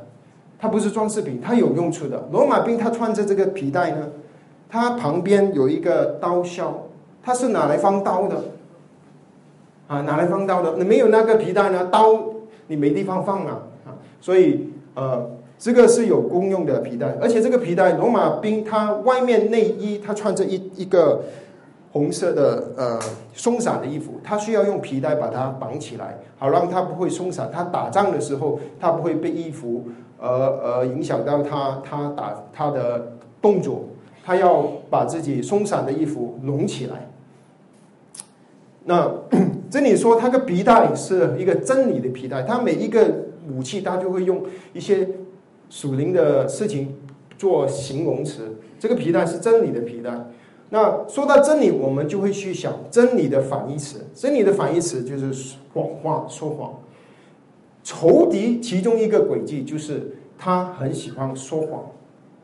[0.60, 2.28] 它不是装饰品，它有用处的。
[2.34, 4.10] 罗马兵他穿着这个皮带呢，
[4.68, 6.90] 它旁边有一个刀鞘，
[7.24, 8.44] 它是拿来放刀的，
[9.88, 10.76] 啊，拿来放刀的。
[10.78, 12.20] 你没有那个皮带呢，刀
[12.68, 21.22] 你没地方放啊，啊，所以呃，这个是有公用的皮带，而且这个皮带，罗马兵他外面内衣他穿着一一个
[21.94, 23.00] 红色的呃
[23.34, 27.50] 松散的衣服，他需要用皮带把它绑起来，好让它不会松散。
[27.50, 29.86] 他打仗的时候，他不会被衣服。
[30.20, 33.86] 而而影响到他，他打他的动作，
[34.24, 37.10] 他要把自己松散的衣服拢起来。
[38.86, 39.12] 那
[39.70, 45.08] 这里说他的皮带是一个真理的皮带，他每一个武器他就会用一些
[45.70, 46.96] 属灵的事情
[47.38, 48.56] 做形容词。
[48.80, 50.12] 这个皮带是真理的皮带。
[50.72, 54.06] 那说到真理，我们就会去想真理的反义词。
[54.14, 56.74] 真理的反义词就是谎话，说谎。
[57.90, 61.84] 仇敌其中一个轨迹就是他很喜欢说谎，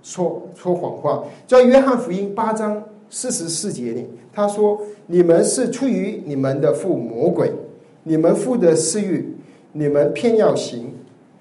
[0.01, 1.23] 说说谎话。
[1.45, 2.81] 在约翰福音八章
[3.11, 7.53] 四十四节里，他说：“你们是出于你们的父魔鬼，
[8.01, 9.35] 你们父的私欲，
[9.71, 10.91] 你们偏要行。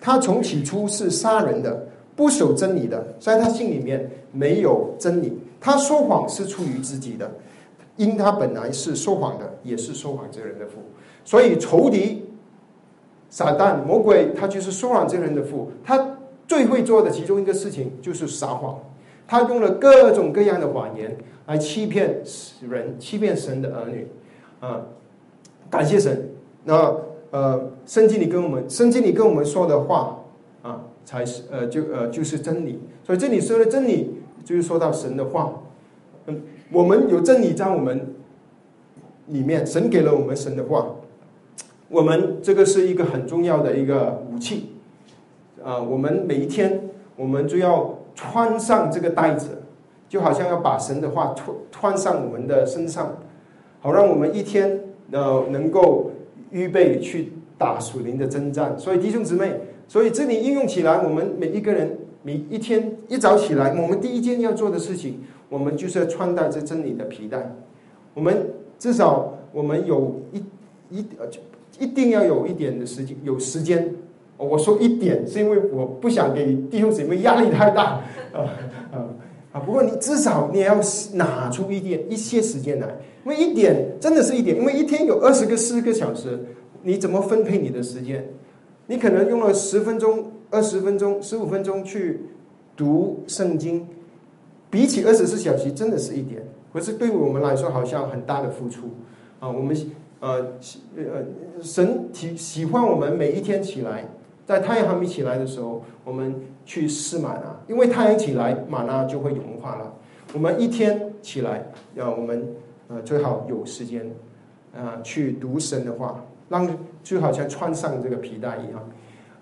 [0.03, 5.33] 他从起初是杀人的，不守真理的，在他心里面没有真理。
[5.59, 7.33] 他说谎是出于自己的，
[7.97, 10.75] 因他本来是说谎的，也是说谎之人的父。
[11.25, 12.23] 所以仇敌。”
[13.35, 18.79] 撒旦魔鬼，他就是说谎这人的父，他最会做的其中一个事情就是撒谎，
[19.27, 21.17] 他用了各种各样的谎言
[21.47, 22.23] 来欺骗
[22.71, 24.07] 人，欺骗神的儿女。
[24.61, 24.83] 啊，
[25.69, 26.31] 感谢神。
[26.63, 26.95] 那
[27.33, 30.17] 呃，圣经里跟我们，圣经里跟我们说的话
[30.63, 32.79] 啊，才是呃，就呃，就是真理。
[33.03, 35.61] 所以这里说的真理，就是说到神的话。
[36.27, 38.15] 嗯，我们有真理在我们
[39.27, 40.87] 里面，神给了我们神的话。
[41.89, 44.71] 我们这个是一个很重要的一个武器，
[45.63, 49.63] 啊，我们每一天我们就要穿上这个带子，
[50.09, 53.19] 就好像要把神的话穿穿上我们的身上，
[53.81, 54.81] 好让我们一天
[55.13, 56.11] 呃能够
[56.51, 58.79] 预备去打属灵的征战。
[58.79, 67.55] 所以弟兄姊妹，所以这里应用起来，我们每一个人每一天一早起来，我们第一件要做的事情，我们就是要穿戴这真理的皮带。
[68.15, 70.43] 我们至少我们有一
[70.91, 71.27] 一呃，
[71.79, 73.95] 一定要有一点的时间，有时间。
[74.37, 78.51] 我说一点，是因为我不想给弟兄姊妹压力太大啊
[78.93, 79.09] 啊
[79.53, 79.61] 啊！
[79.61, 80.81] 不过你至少你也要
[81.13, 86.39] 拿出一点一些时间来，因为一点真的是一点，因为一天有二十个四个小时，
[86.83, 88.29] 你怎么分配你的时间？
[88.89, 92.23] 你可能用了十分钟、二十分钟、十五分钟去
[92.77, 93.87] 读圣经，
[94.69, 96.43] 比起二十四小时，真的是一点。
[96.73, 98.89] 可是对我们来说，好像很大的付出
[99.39, 99.49] 啊！
[99.49, 99.75] 我们
[100.21, 100.47] 呃
[100.97, 104.05] 呃，神喜喜欢我们每一天起来。
[104.47, 106.35] 在太阳还没起来的时候，我们
[106.67, 109.95] 去试马纳，因为太阳起来，马纳就会融化了。
[110.35, 112.47] 我们一天起来，要我们
[112.89, 114.11] 呃最好有时间
[114.77, 116.69] 啊去读神的话，让
[117.03, 118.91] 就好像穿上这个皮带一样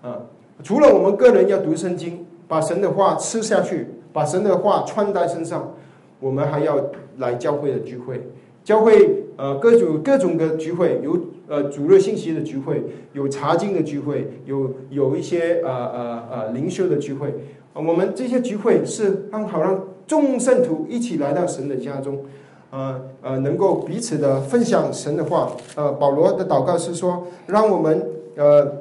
[0.01, 0.21] 啊。
[0.63, 5.73] 除了我们个人要读圣经，把神的话吃下去，把神的话穿在身上，
[6.21, 6.81] 我们还要
[7.17, 8.29] 来教会的聚会，
[8.63, 11.19] 教会呃各种各种的聚会有。
[11.45, 17.35] 呃，主日信息的聚会，有查经的聚会，有有一些呃呃呃灵修的聚会。
[17.73, 22.23] 我们这些聚会是让好让众圣徒一起来到神的家中，
[22.71, 25.51] 呃呃，能够彼此的分享神的话。
[25.75, 28.71] 呃，保罗的祷告是说，让我们呃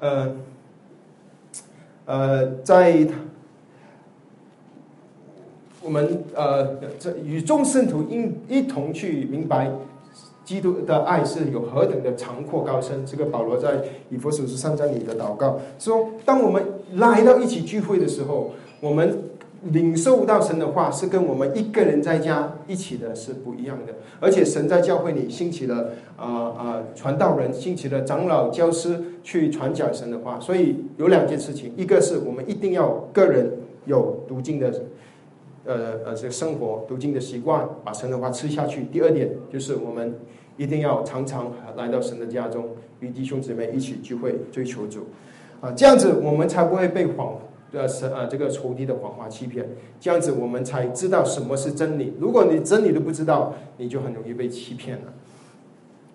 [0.00, 0.36] 呃
[2.06, 3.06] 呃在
[5.84, 9.70] 我们呃这与众圣徒一一同去明白。
[10.44, 13.06] 基督的爱是有何等的长阔高深？
[13.06, 16.62] 这个保罗在以弗所书三章里的祷告说：当我们
[16.96, 18.50] 来到一起聚会的时候，
[18.82, 19.22] 我们
[19.62, 23.94] 领受到神的话是跟我们一个人在家一起的是不一样的。
[24.20, 30.38] 而且神在教会里兴起了啊啊传道人，兴起了长老教师去传讲神的话。
[30.38, 33.50] 所以有两件事情：一个是我们一定要个人
[33.86, 34.70] 有读经的。
[35.64, 38.84] 呃呃，这个生活读经的习惯，把神的话吃下去。
[38.84, 40.14] 第二点就是我们
[40.56, 42.68] 一定要常常来到神的家中，
[43.00, 45.06] 与弟兄姊妹一起聚会，追求主
[45.60, 47.38] 啊，这样子我们才不会被谎
[47.72, 49.66] 呃神啊这个仇敌的谎话欺骗。
[49.98, 52.12] 这样子我们才知道什么是真理。
[52.20, 55.12] 如果你真理都不知道，你就很容易被欺骗了。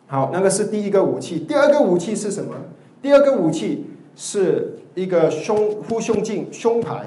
[0.06, 1.40] 好，那个是第一个武器。
[1.40, 2.56] 第二个武器是什么？
[3.02, 7.06] 第二个武器是一个胸护胸镜胸牌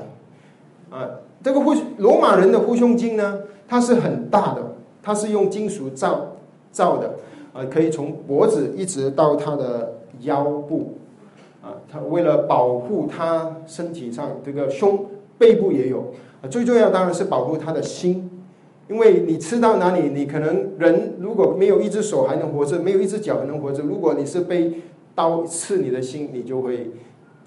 [0.91, 1.09] 啊。
[1.43, 4.63] 这个护罗马人的护胸镜呢，它是很大的，
[5.03, 6.37] 它是用金属造
[6.71, 7.15] 造的，
[7.53, 10.95] 呃，可以从脖子一直到他的腰部，
[11.61, 18.31] 啊，他为了保护他身体上这个胸背部也有，啊，最重要当然是保护他的心，
[18.89, 24.75] 因为你吃到哪里，你可能人如果没有一只手还能活着，没有一只脚还能活着，如果你是被
[25.15, 26.91] 刀刺你的心，你就会。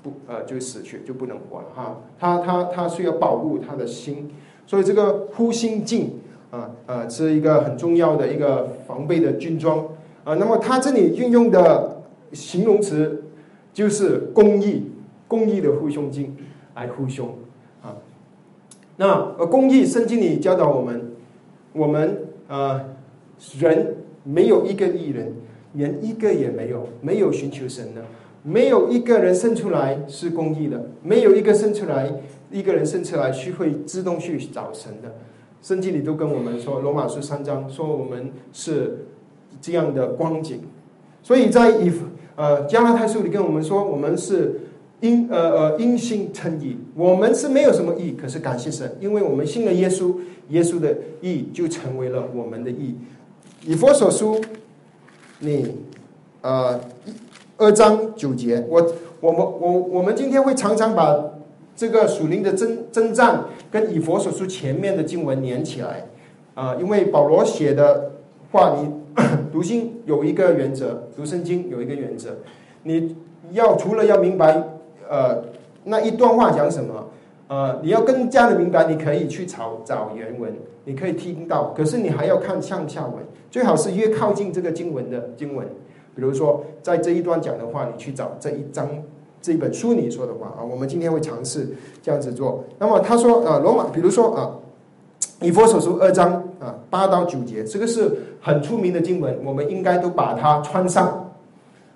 [0.05, 1.99] 不，呃，就死去，就不能活了哈。
[2.19, 4.29] 他他他需要保护他的心，
[4.67, 6.19] 所以这个护心镜
[6.51, 9.79] 啊，呃，是一个很重要的一个防备的军装
[10.23, 10.35] 啊。
[10.35, 13.23] 那么他这里运用的形容词
[13.73, 14.91] 就是公益，
[15.27, 16.37] 公益的护胸镜
[16.75, 17.33] 来护胸
[17.81, 17.97] 啊。
[18.97, 21.13] 那呃，公益圣经里教导我们，
[21.73, 22.79] 我们呃
[23.57, 25.33] 人没有一个艺人，
[25.73, 28.03] 连一个也没有，没有寻求神的。
[28.47, 32.13] 没有一个人生出来是公益的，没有一个生出来
[32.51, 35.15] 一个人生出来是会自动去找神的。
[35.63, 39.07] 圣经里都跟我们说，罗马书三章说我们是
[39.59, 40.61] 这样的光景。
[41.23, 41.91] 所以在以
[42.35, 44.61] 呃加拉太书里跟我们说，我们是
[45.01, 50.13] 因呃呃因信称义，我们是没有什么义，可是感谢神，因为我们信了耶稣，
[50.49, 52.95] 耶稣的义就成为了我们的义。
[53.65, 54.39] 以佛所书，
[55.39, 55.77] 你
[56.41, 56.79] 呃。
[57.57, 58.85] 二章九节，我
[59.21, 61.17] 我们我我们今天会常常把
[61.73, 66.05] 这个属灵的征征战跟以佛所书前面的经文连起来
[66.53, 68.11] 啊，因为保罗写的
[68.51, 68.91] 话，你
[69.53, 72.31] 读经有一个原则，读圣经有一个原则，
[72.83, 73.15] 你
[73.51, 74.61] 要除了要明白
[75.09, 75.41] 呃
[75.85, 77.07] 那一段话讲什么，
[77.47, 83.13] 呃，你要更加的明白，你可以去找找原文，你可以听到，可是你还要看上下文，
[83.49, 85.65] 最好是越靠近这个经文的经文。
[86.15, 88.89] 比如说，在这一段讲的话，你去找这一章
[89.41, 91.67] 这一本书里说的话啊，我们今天会尝试
[92.01, 92.63] 这样子做。
[92.79, 94.55] 那么他说啊，罗马，比如说啊，
[95.41, 98.09] 以佛所书二章啊八到九节，这个是
[98.41, 101.31] 很出名的经文，我们应该都把它穿上，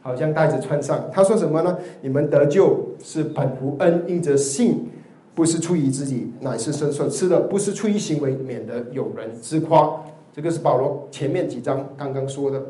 [0.02, 1.10] 好像带着穿上。
[1.12, 1.78] 他说什么呢？
[2.02, 4.90] 你们得救是本乎恩，因着信，
[5.34, 10.02] 不是出于自己，乃是神所赐的，不是出于行为，免得有人自夸。
[10.34, 12.62] 这个是保罗前面几章刚刚说的。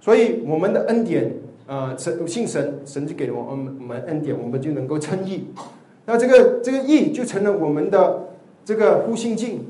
[0.00, 1.34] 所以我们的恩典
[1.66, 5.48] 呃，神信神，神就给了我们我们恩典，我们就能够称义。
[6.06, 8.28] 那这个这个义就成了我们的
[8.64, 9.66] 这个护心镜。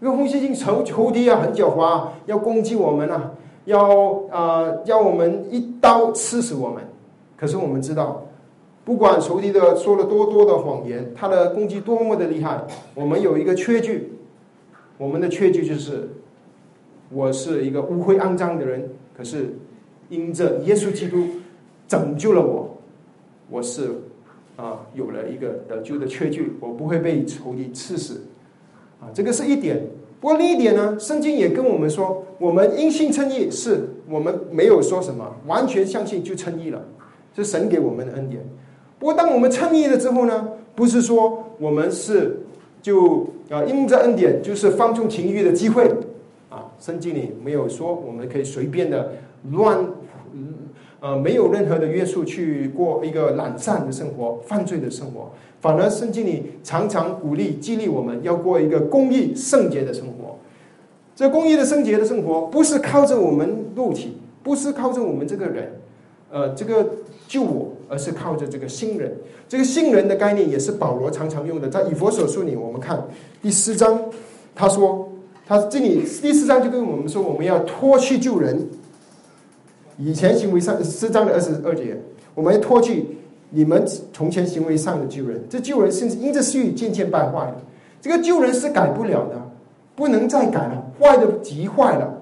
[0.00, 6.84] 这个护心镜仇仇敌啊很狡猾，要攻击我们啊，要啊要我们一刀刺死我们。
[7.36, 8.26] 可是我们知道，
[8.84, 12.62] 不管仇敌的说了多多的谎言，他的攻击多么的厉害，
[12.94, 14.12] 我们有一个缺据，
[14.96, 16.08] 我们的缺据就是，
[17.10, 19.56] 我是一个污秽肮脏的人，可是
[20.08, 21.26] 因着耶稣基督
[21.88, 22.78] 拯救了我，
[23.50, 23.90] 我是
[24.54, 28.22] 啊有了一个得救的缺据，我不会被仇敌刺死，
[29.00, 29.84] 啊，这个是一点。
[30.20, 36.80] 不过另一点呢，圣经也跟我们说，我们因信称义，是我们没有说什么，完全相信就称义了。
[37.34, 38.42] 是神给我们的恩典。
[39.00, 42.40] 不过，当我们称义了之后呢，不是说我们是
[42.80, 45.88] 就啊因着恩典就是放纵情欲的机会
[46.48, 46.72] 啊。
[46.78, 49.12] 圣经里没有说我们可以随便的
[49.50, 49.84] 乱
[51.00, 55.30] 呃没有任何的约束去过一个懒散的生活、犯罪的生活。
[55.60, 60.38] 反而圣经里常常鼓励、激励我们要过一个公义、圣洁的生活。
[61.14, 65.80] 这公义的圣洁的生活，不是靠着我们肉体，不是靠着我们这个人，
[66.30, 66.86] 呃，这个。
[67.28, 69.14] 救我，而是靠着这个新人。
[69.46, 73.06] 这个新人的概念也是保罗常常用的，在以佛所书里，我们看
[73.42, 74.02] 第四章，
[74.54, 75.07] 他说，
[75.48, 78.68] 他这里第四章就跟我们说，我们要脱去旧人。
[79.96, 81.96] 以前行为上四章的二十二节，
[82.34, 83.16] 我们要脱去
[83.48, 83.82] 你们
[84.12, 85.42] 从前行为上的旧人。
[85.48, 87.56] 这旧人甚至因着私欲渐渐败坏了。
[88.02, 89.50] 这个旧人是改不了的，
[89.96, 92.20] 不能再改了，坏的极坏了。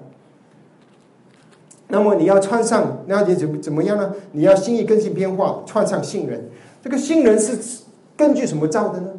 [1.89, 4.13] 那么你要穿上，那你怎怎么样呢？
[4.31, 6.49] 你要心意更新变化，穿上新人。
[6.81, 7.83] 这个新人是
[8.15, 9.09] 根据什么造的呢？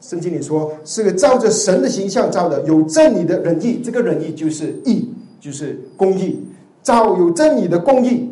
[0.00, 3.80] 圣经里说是个照着神的形象造的，有真理的仁义。
[3.84, 5.08] 这个仁义就是义，
[5.38, 6.42] 就是公义。
[6.82, 8.30] 造有真理的公义，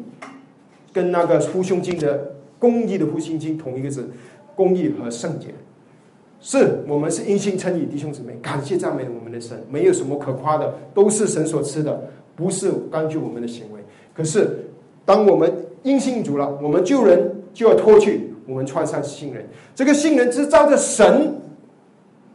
[0.90, 4.08] 跟那个呼胸经的公义的呼心经同一个字，
[4.56, 5.48] 公义和圣洁。
[6.40, 13.80] 是我们是因信称义，弟兄姊妹，感谢赞美我们的神，没有什么可夸的，都是神所赐的，不是根据我们的行为。
[14.14, 14.66] 可是，
[15.04, 15.52] 当我们
[15.82, 19.46] 因信主了，我们救人就要脱去，我们穿上信人。
[19.74, 21.38] 这个信人是照着神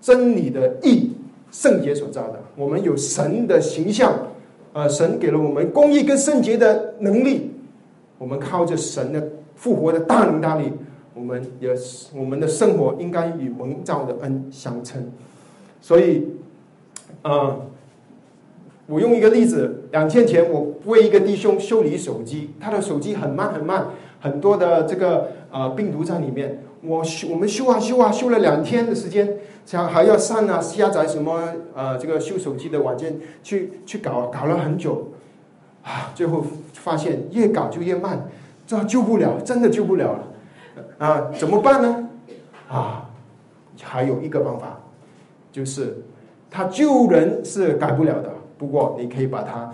[0.04, 1.14] 真理的义
[1.50, 2.42] 圣洁所造的。
[2.58, 4.14] 我们有神的形象，
[4.74, 7.52] 呃，神给了我们公义跟圣洁的能力。
[8.18, 10.74] 我们靠着神的复活的大能大力，
[11.14, 11.70] 我们也
[12.14, 15.10] 我们的生活应该与蒙造的恩相称。
[15.82, 16.28] 所以，
[17.22, 17.62] 呃。
[18.86, 23.88] 我用一个例子，两天前我为一个弟兄修理手机，他的手机很慢很慢，
[24.20, 26.62] 很多的这个呃病毒在里面。
[26.82, 31.42] 我修我们修啊修啊修了两天的时间，像还要上啊下载什么
[31.74, 35.08] 呃这个修手机的软件去去搞搞了很久，
[35.84, 38.22] 啊，最后发现越搞就越慢，
[38.68, 40.24] 这救不了，真的救不了了，
[40.98, 42.10] 啊，怎么办呢？
[42.70, 43.10] 啊，
[43.82, 44.78] 还有一个办法，
[45.52, 45.96] 就是
[46.50, 48.30] 他救人是改不了的。
[48.58, 49.70] 不过你可以把它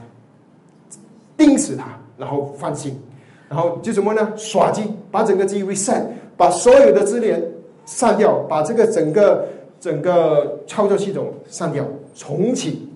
[1.38, 1.86] 钉死它，
[2.17, 2.99] 然后放心，
[3.47, 4.34] 然后就什么呢？
[4.36, 6.04] 耍机，把整个机 reset，
[6.36, 7.43] 把所有的资源
[7.86, 9.47] 删掉，把这个整个
[9.79, 12.89] 整个操作系统删掉，重启，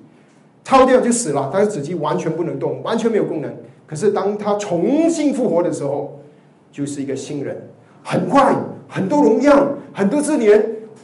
[0.64, 1.50] 抄掉就死了。
[1.52, 3.54] 它的主机完全不能动，完全没有功能。
[3.88, 6.20] 可是当它重新复活的时候，
[6.72, 7.70] 就是一个新人，
[8.04, 8.56] 很快，
[8.88, 10.64] 很多容量，很多资源，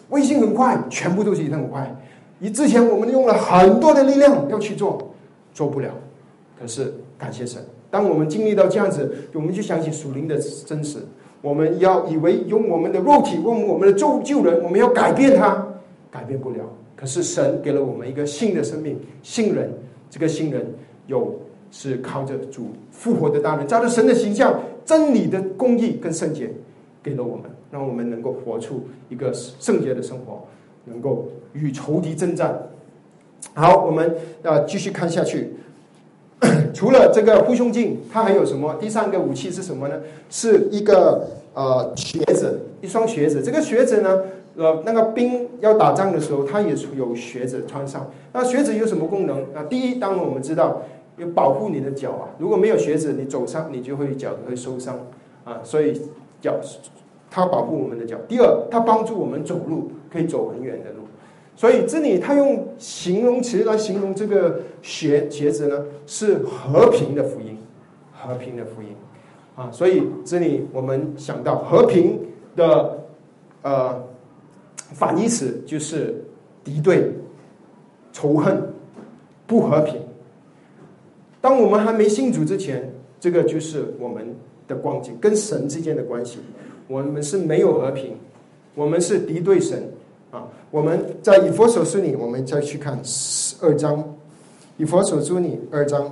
[0.09, 1.95] 微信很快，全部都是很快。
[2.39, 5.11] 以之前我们用了很多的力量要去做，
[5.53, 5.89] 做不了。
[6.59, 10.99] 可是感谢神，当我们经历到这样子，我们就相信属灵的真实。
[11.41, 15.67] 我们要以为用我们的肉体，用我们的救救人，我们要改变它，
[16.12, 16.60] 改变不了。
[16.95, 19.72] 可是神给了我们一个新的生命，新人。
[20.10, 20.65] 这个新人
[21.08, 21.39] 有
[21.72, 26.52] 是靠着主复活的大能，照着神的形象、真理的公义跟圣洁，
[27.04, 30.45] 给了我们，让我们能够活出一个圣洁的生活。
[30.86, 32.68] 能够与仇敌征战。
[33.53, 35.53] 好，我们要继续看下去。
[36.74, 38.76] 除了这个护胸镜，它还有什么？
[38.80, 39.99] 第三个武器是什么呢？
[40.32, 43.43] 是一个呃鞋子，一双鞋子。
[43.43, 44.20] 这个鞋子呢，
[44.60, 48.12] 呃，那个兵要打仗的时候，他也是有鞋子穿上。
[48.34, 49.41] 那鞋子有什么功能？
[49.55, 50.82] 啊，第一，当然我们知道
[51.18, 52.30] 有保护你的脚啊。
[52.38, 54.99] 如果没有鞋子，你走上你就会脚会受伤
[55.45, 55.62] 啊。
[55.64, 55.99] 所以
[56.41, 56.60] 脚
[57.32, 58.18] 它保护我们的脚。
[58.28, 59.91] 第二，它帮助我们走路。
[60.12, 61.03] 可以走很远的路，
[61.55, 67.55] 所以这里他用形容词来形容这个鞋鞋子呢，是和平的福音，
[68.12, 68.88] 和平的福音
[69.55, 69.70] 啊。
[69.72, 72.22] 所以这里我们想到和平
[72.55, 73.03] 的
[73.62, 74.01] 呃
[74.93, 76.23] 反义词就是
[76.63, 77.11] 敌对、
[78.11, 78.61] 仇恨、
[79.47, 80.01] 不和平。
[81.41, 84.35] 当我们还没信主之前，这个就是我们
[84.67, 86.39] 的光景，跟神之间的关系。
[86.87, 88.17] 我们是没有和平，
[88.75, 89.91] 我们是敌对神
[90.31, 90.47] 啊！
[90.71, 94.15] 我们在以佛所书里，我们再去看十二章，
[94.77, 96.11] 以佛所书里二章。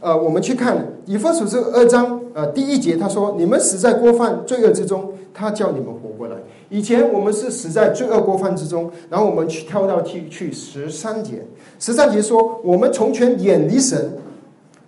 [0.00, 6.36] 呃，我们去看以弗所书二章，呃，第一节他说：“你们死在过犯罪恶之中，他叫你们活过来。”
[6.70, 11.44] 以前我们是死在罪恶过犯之中，然后我们去跳到去去十三节，
[11.78, 14.12] 十三节说：“我们从前远离神，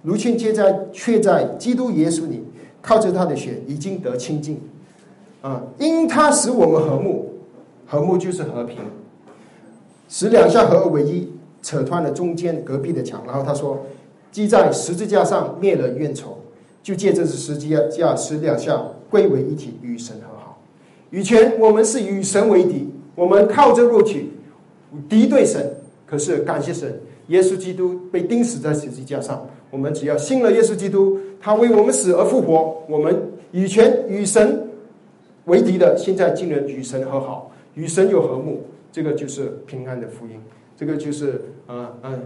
[0.01, 2.43] 如今接在却在基督耶稣里，
[2.81, 4.59] 靠着他的血已经得清净。”
[5.43, 7.33] 啊，因他使我们和睦，
[7.87, 8.79] 和睦就是和平，
[10.09, 11.29] 使两下合而为一，
[11.61, 13.23] 扯断了中间隔壁的墙。
[13.27, 13.85] 然后他说。
[14.33, 16.39] 即在十字架上灭了怨仇，
[16.83, 20.61] 就借这次十字架使两下归为一体，与神和好。
[21.11, 24.31] 以前我们是与神为敌，我们靠着肉体
[25.09, 25.77] 敌对神。
[26.07, 32.83] 可是感谢神，耶稣基督被钉死在十字架上，我们只要信了耶稣基督，他为我们死而复活。
[32.89, 34.69] 我们以前与神
[35.45, 40.33] 为敌的，现在竟然与神和好，与神有和睦，这个就是平安的福音。
[40.77, 42.19] 这个就是啊啊，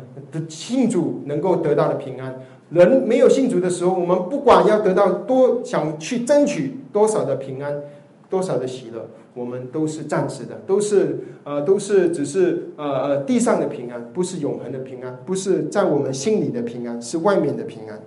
[0.49, 2.35] 信主能够得到的平安。
[2.71, 7.81] 人没有信主的时候，我们不管要得到多，想去争取多少的平安，
[8.29, 18.01] 多少的喜乐，我们都是暂时的，都是呃，都是只是呃呃地上的平安，不是永恒的平安，不是在我们心里的平安，是外面的平安。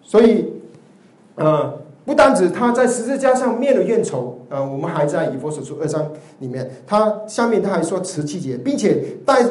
[0.00, 0.46] 所以，
[1.34, 9.44] 呃，不单指他在十字架上灭了怨仇，呃，我们还在以佛所书二章里面，他下面他还说持七节，并且带。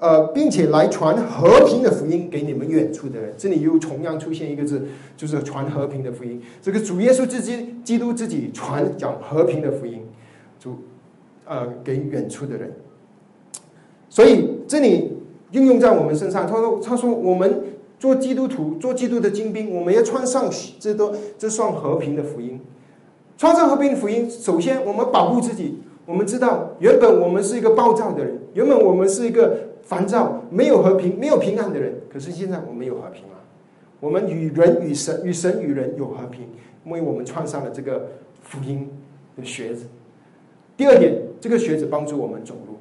[0.00, 3.34] 呃，并且来传和平的福音给你们远处的人。
[3.36, 6.40] 这里又同样出现一个字，就是传和平的福音。
[6.62, 10.00] 这个主耶稣自己、基督自己传讲和平的福音，
[10.58, 10.78] 主
[11.44, 12.72] 呃给远处的人。
[14.08, 15.18] 所以这里
[15.50, 16.46] 应用在我们身上。
[16.46, 17.62] 他说：“他说我们
[17.98, 22.58] 做基督徒、做基督的精兵，我们要穿上这都这算和平的福音。
[23.36, 25.78] 穿上和平的福音，首先我们保护自己。
[26.06, 33.40] 我们知道，原本我们是一个暴躁的人，原本我们是一个。”烦躁、没有和平、没有平安的人，可是现在我们有和平了。
[34.00, 36.46] 我们与人与神、与神与人有和平，
[36.84, 38.08] 因为我们穿上了这个
[38.42, 38.88] 福音
[39.36, 39.86] 的靴子。
[40.76, 42.78] 第二点，这个靴子帮助我们走路，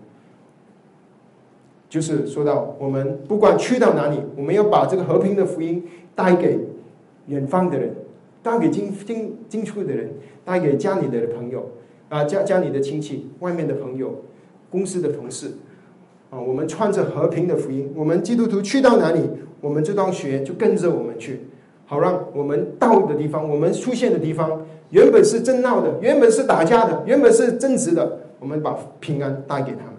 [1.89, 5.84] 就是说到我们不管去到哪里，我们要把这个和平的福音
[6.16, 6.58] 带给
[7.28, 7.93] 远方的人，
[8.41, 10.14] 带给近近近处的人，
[10.45, 11.70] 带给家里的朋友
[12.08, 14.24] 啊，家家里的亲戚、外面的朋友、
[14.70, 15.52] 公司的同事。
[16.30, 19.22] 啊，我们穿着和平的福音，我们基督徒去到哪里，
[19.62, 21.48] 我们这双鞋就跟着我们去，
[21.88, 24.62] 好让我们到的地方，我们出现的地方，
[24.92, 29.96] 原本是争闹的，原本是打架的，原本是争执的，我们把平安带给他们。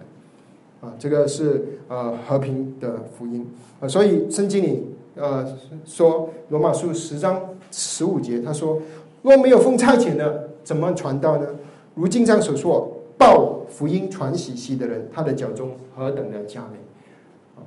[0.79, 3.45] 啊，这个是呃和平的福音
[3.81, 5.45] 啊，所以圣经里呃
[5.83, 8.81] 说罗马书十章十五节，他说
[9.21, 11.45] 若没有奉差遣的，怎么传道呢？
[11.93, 12.97] 如经上所说。
[13.21, 16.79] 报福音传喜息的人，他的脚中何等的佳美！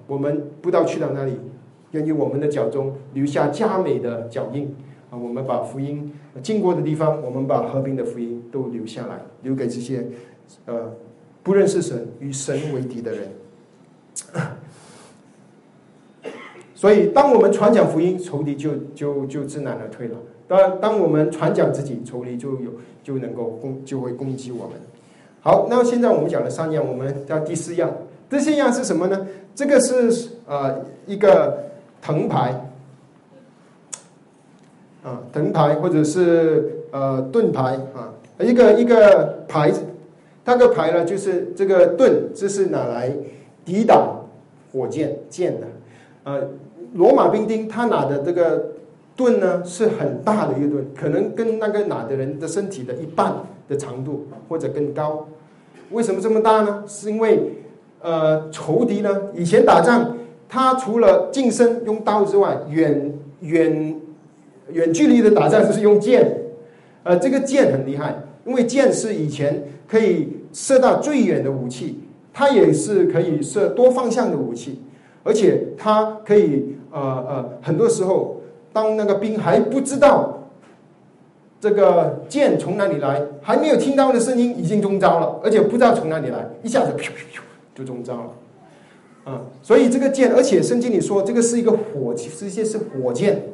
[0.08, 1.38] 我们不知道去到哪里，
[1.92, 4.74] 愿意我们的脚中留下佳美的脚印
[5.10, 5.14] 啊！
[5.16, 10.04] 我们把福音经过的地方，我们把和平的福音都留下来，留给这些
[10.66, 10.92] 呃
[11.44, 13.28] 不认识神、与神为敌的人。
[16.74, 20.16] 所以，当我们传讲福音，仇敌就就就知难而退了；
[20.48, 22.72] 当当我们传讲自己，仇敌就有
[23.04, 24.72] 就能够攻，就会攻击我们。
[25.44, 27.92] 好，那现在我们讲了三样，我们到第四样。
[28.30, 29.26] 第四样是什么呢？
[29.54, 31.64] 这个是呃一个
[32.00, 32.70] 藤牌，
[35.02, 39.82] 啊藤牌或者是呃盾牌啊，一个一个牌子。
[40.46, 43.12] 它个牌呢，就是这个盾，这是拿来
[43.66, 44.24] 抵挡
[44.72, 45.66] 火箭箭的。
[46.22, 46.48] 呃，
[46.94, 48.72] 罗马兵丁他拿的这个
[49.16, 53.34] 盾呢，是很大的一个盾，可能跟那个哪的人的身体的一半
[53.68, 55.28] 的长度或者更高。
[55.90, 56.82] 为什么这么大呢？
[56.86, 57.40] 是因为，
[58.00, 60.16] 呃，仇敌呢，以前打仗，
[60.48, 64.00] 他除了近身用刀之外，远远
[64.72, 66.40] 远距离的打仗就是用箭。
[67.04, 72.00] 呃，这个箭很厉害，因为箭是以前可以射到最远的武器，
[72.32, 74.80] 它也是可以射多方向的武器，
[75.22, 78.33] 而且它可以呃呃，很多时候
[78.74, 80.40] 当那个兵还不知道。
[81.60, 83.22] 这个箭从哪里来？
[83.40, 86.92] 还没有听到的声音，已经中招了，而且不知道从哪里来，一下子
[87.74, 88.30] 就中招了。
[89.24, 93.44] 啊，所以这个箭，而且圣经里说，这个是一个火，直接是火箭，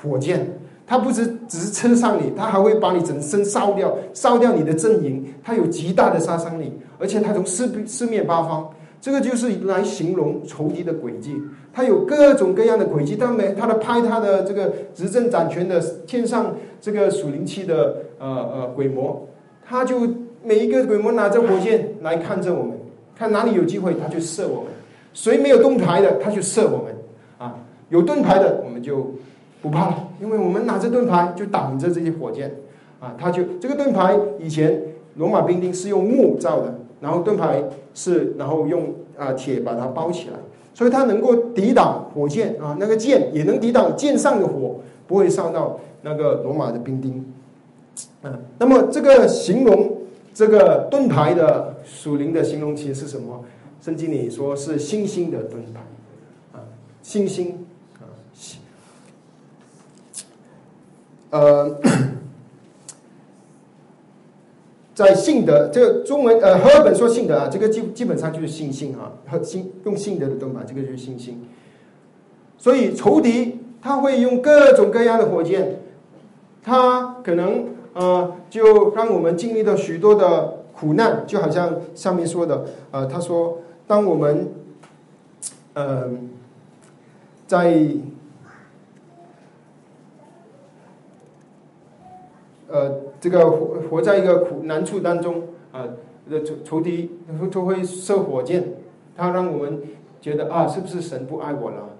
[0.00, 0.46] 火箭，
[0.86, 11.34] 它不是只是刺伤你，它还会把你整身烧掉，烧掉你的阵营，它有极大的杀伤力，而且它从四四面八方，这个就是来形容仇敌的诡计。
[11.72, 19.26] 他有各种各样的诡计，他每他的拍他的这个执政掌权的天上这个属灵气的呃呃鬼魔，
[19.64, 20.00] 他就
[20.42, 22.78] 每一个鬼魔拿着火箭来看着我们，
[23.16, 24.72] 看哪里有机会他就射我们，
[25.12, 26.94] 谁没有盾牌的他就射我们。
[27.38, 27.56] 啊，
[27.88, 29.14] 有盾牌的我们就
[29.62, 32.54] 不怕了，因为我们拿着盾牌就挡着这些火箭。
[32.98, 34.82] 啊，他就这个盾牌以前
[35.14, 37.62] 罗马兵丁是用木造的，然后盾牌
[37.94, 40.36] 是然后用啊铁把它包起来。
[40.72, 47.24] 所以它能够抵挡火箭啊，那个箭也能抵挡箭上的火，不会烧到那个罗马的兵丁。
[48.22, 49.98] 嗯，那么这个形容
[50.32, 53.44] 这个盾牌的属灵的形容词是什么？
[53.82, 55.80] 圣经里说是星星的盾牌
[56.52, 56.60] 啊，
[57.02, 57.66] 星星
[57.98, 58.08] 啊，
[61.30, 61.80] 呃。
[65.00, 71.42] 在信德，这个中文呃，赫本说信德啊，这个基基本上就是信心啊，和信用信德的盾牌，这个就是信心。
[72.58, 75.80] 所以仇敌他会用各种各样的火箭，
[76.62, 84.52] 他可能呃，就让我们经历了许多的苦难，就好像上面说的，呃，他说，当我们
[85.72, 86.28] 嗯，
[87.46, 87.86] 在
[92.68, 93.08] 呃。
[93.20, 95.42] 这个活活在一个苦难处当中
[95.72, 95.86] 啊，
[96.28, 97.10] 的仇仇敌
[97.50, 98.64] 都会射火箭，
[99.14, 99.82] 他让我们
[100.20, 101.90] 觉得啊，是不是神不爱我了？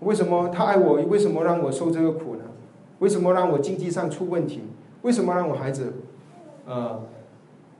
[0.00, 0.94] 为什么他爱我？
[1.02, 2.44] 为什么让我受这个苦呢？
[3.00, 4.62] 为什么让我经济上出问题？
[5.02, 5.92] 为什么让我孩子
[6.66, 7.02] 呃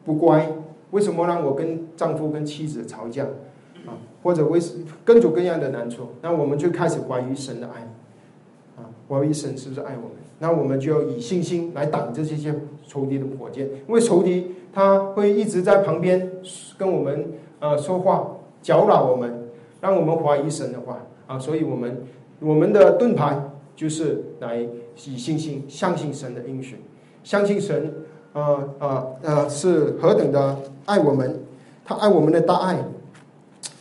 [0.04, 0.52] 不乖？
[0.90, 3.24] 为什么让我跟丈夫跟妻子吵架
[3.86, 3.94] 啊？
[4.22, 4.58] 或者为
[5.04, 10.16] 各种各样的难处，那我们就开始怀疑神的爱啊，怀疑神是不是爱我们？
[10.42, 12.54] 那我们就要以信心来挡着这些
[12.86, 16.32] 仇敌的火箭，因为仇敌他会一直在旁边
[16.78, 19.48] 跟我们呃说话，搅扰我们，
[19.82, 22.02] 让我们怀疑神的话啊，所以我们
[22.40, 23.38] 我们的盾牌
[23.76, 24.66] 就是来
[25.04, 26.76] 以信心相信神的应许，
[27.22, 27.92] 相信神
[28.32, 31.38] 呃呃呃是何等的爱我们，
[31.84, 32.82] 他爱我们的大爱，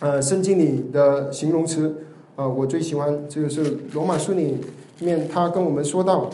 [0.02, 2.04] 呃圣经里的形容词
[2.36, 4.58] 啊，我最喜欢就是罗马书里。
[5.06, 6.30] 面他跟我们说到，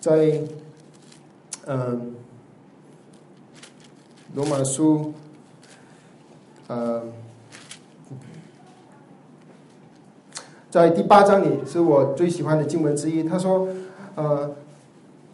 [0.00, 0.40] 在
[1.66, 2.14] 嗯
[4.34, 5.12] 罗马书，
[6.66, 7.02] 呃，
[10.70, 13.22] 在第八章里是我最喜欢的经文之一。
[13.22, 13.68] 他说，
[14.14, 14.50] 呃，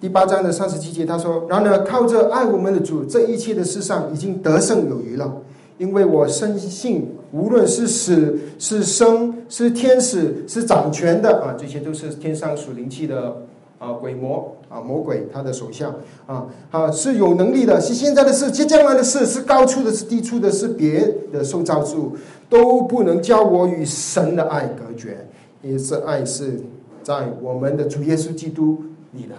[0.01, 5.41] 第八章的三十七节，他说：“然而靠着爱我们的主，这一切的事上已经得胜有余了，
[5.79, 13.43] 因为我深信。”无论是死是生是天使是掌权的啊，这些都是天上属灵气的
[13.79, 15.95] 啊鬼魔啊魔鬼他的手下
[16.27, 22.17] 啊啊是有能力的，是现在的事，是将来的事，是高处的，是低处的，是别的受造物，
[22.51, 25.27] 都不能叫我与神的爱隔绝，
[25.63, 26.61] 因为这爱是
[27.03, 28.83] 在我们的主耶稣基督
[29.13, 29.35] 里的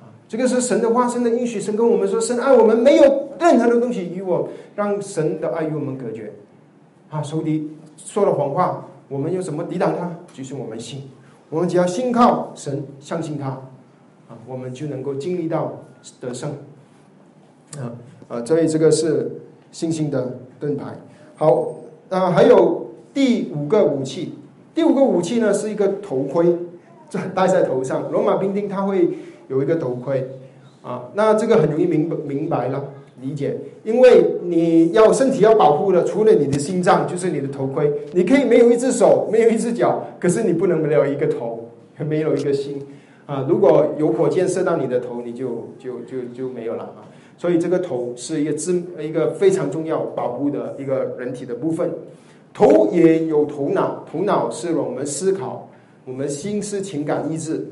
[0.00, 6.32] 啊，这个是神的化身的应许，神跟我们说，神爱我们，没有任何的东西与我让神的爱与我们隔绝。
[7.10, 10.10] 啊，仇敌说了谎话，我们有什么抵挡他？
[10.32, 11.02] 就是我们信，
[11.50, 15.80] 我们只要信靠神，相信他，啊，我们就能够经历到
[16.18, 16.50] 得胜。
[17.76, 17.92] 啊
[18.28, 20.96] 啊，所以这个是信心的盾牌。
[21.36, 21.74] 好，
[22.08, 24.32] 啊，还有第五个武器，
[24.74, 26.56] 第五个武器呢是一个头盔，
[27.10, 28.10] 这 戴在头上。
[28.10, 30.26] 罗马兵丁他会有一个头盔，
[30.80, 32.82] 啊，那这个很容易明明白了。
[33.22, 37.90] 理解，因为你要身体要保护的，除了你的心脏，就是你的头盔。
[38.12, 41.70] 你可以没有一只手，没有一只脚，可是你不能没有一个头，
[42.06, 42.82] 没有一个心
[43.24, 43.46] 啊！
[43.48, 47.06] 如果有火箭射到你的头，你就就就就没有了啊！
[47.38, 51.90] 所以这个头是一个智一个非常重要保护的一个人体的部分。
[52.52, 55.68] 头也有头脑，头脑是我们思考，
[56.04, 57.66] 我们心思情感意志，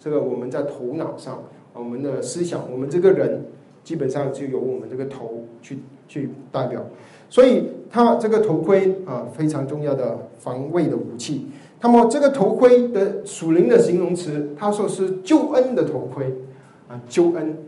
[0.00, 1.42] 这个我们在头脑上，
[1.74, 3.44] 我们的思想，我们这个人。
[3.84, 5.78] 基本上就由我们这个头去
[6.08, 6.84] 去代表，
[7.28, 11.46] 所以它这个头盔啊非常重要的防卫的武器。
[11.82, 16.34] 那么这个头盔的属灵的形容词，他说是救恩的头盔
[16.88, 17.58] 啊，救恩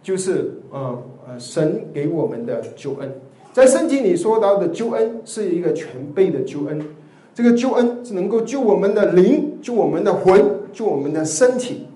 [0.00, 3.12] 就是呃呃神给我们的救恩。
[3.52, 6.80] 在圣经里说到的救恩是一个全备的救恩，
[7.34, 10.40] 这个救恩是能够救我们的灵，救我们的魂，
[10.72, 11.87] 救我们的身体。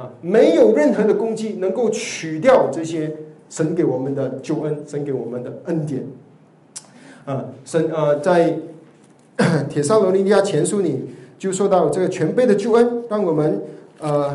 [0.00, 3.14] 啊，没有任何的攻击能够取掉这些
[3.50, 6.06] 神给我们的救恩，神给我们的恩典。
[7.26, 8.56] 啊，神呃，在
[9.68, 13.62] 铁沙罗尼亚前书里就说到这个全备的救恩，让我们
[14.00, 14.34] 呃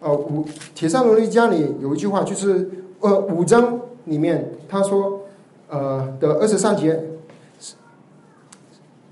[0.00, 2.70] 呃 五铁沙罗尼加里有一句话，就是
[3.00, 5.20] 呃五章里面他说
[5.68, 6.98] 呃的二十三节，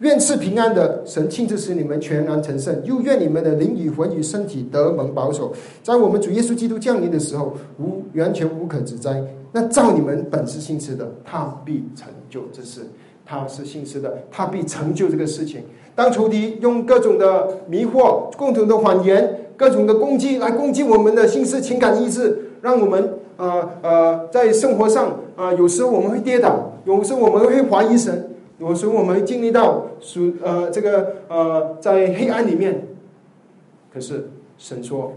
[0.03, 9.23] 愿赐平安的神亲自使你们全然成圣，又愿你们的灵与魂与身体得蒙保守，在我们主耶稣基督降临的时候，无完全无可指摘。
[9.53, 12.81] 那照你们本是信实的，他必成就这事；
[13.25, 15.63] 他是信实的，他必成就这个事情。
[15.95, 28.31] 当仇敌用各种的迷惑、共同的谎言、各种的攻击来攻击我们的心思、情感、意志，让我们呃呃在生活上啊，有时候我们会跌倒，有时候我们会怀疑神，
[28.69, 32.89] 有时候我们经历到属呃这个呃在黑暗里面。
[33.93, 35.13] 可是神说，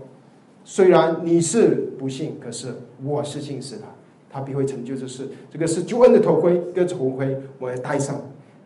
[0.65, 2.67] 虽然你是不信，可是
[3.03, 3.83] 我是信实的。
[4.29, 8.19] 他必会成就这事，这个是救恩的头盔，跟头盔我要戴上，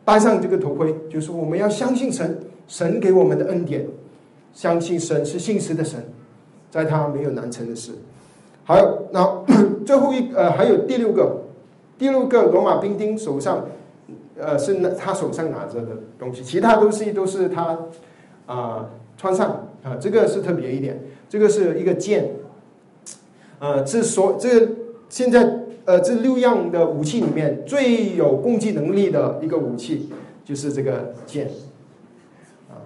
[0.04, 3.86] 戴上这个头盔，就是我们要相信神，神给我们的恩典，
[4.52, 6.04] 相信神是信实的神，
[6.72, 7.92] 在他没有难成的事。
[8.64, 9.44] 还有，那
[9.86, 11.44] 最后一呃，还有第六个，
[12.00, 13.68] 第六个罗马兵丁手上，
[14.38, 17.78] 呃，是拿他手上拿着的东西，其他东西都是他
[18.46, 22.32] 啊穿上啊，这个是特别一点，这个是一个剑，
[23.60, 24.68] 呃，这所这。
[25.12, 30.08] 现在，呃，这六样的武器里面最有攻击能力的一个武器
[30.46, 31.50] 就是这个剑，
[32.70, 32.78] 啊，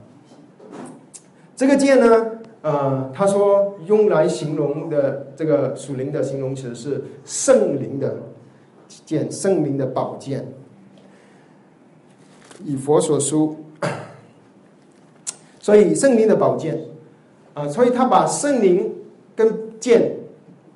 [1.53, 2.25] 这个剑呢，
[2.61, 8.19] 呃，他说用来形容的这个属灵的形容词是圣灵的
[8.87, 10.47] 剑，圣灵的宝剑。
[12.63, 13.57] 以佛所书，
[15.59, 16.85] 所以圣灵的宝剑，
[17.53, 18.93] 啊，所以他把圣灵
[19.35, 20.17] 跟剑。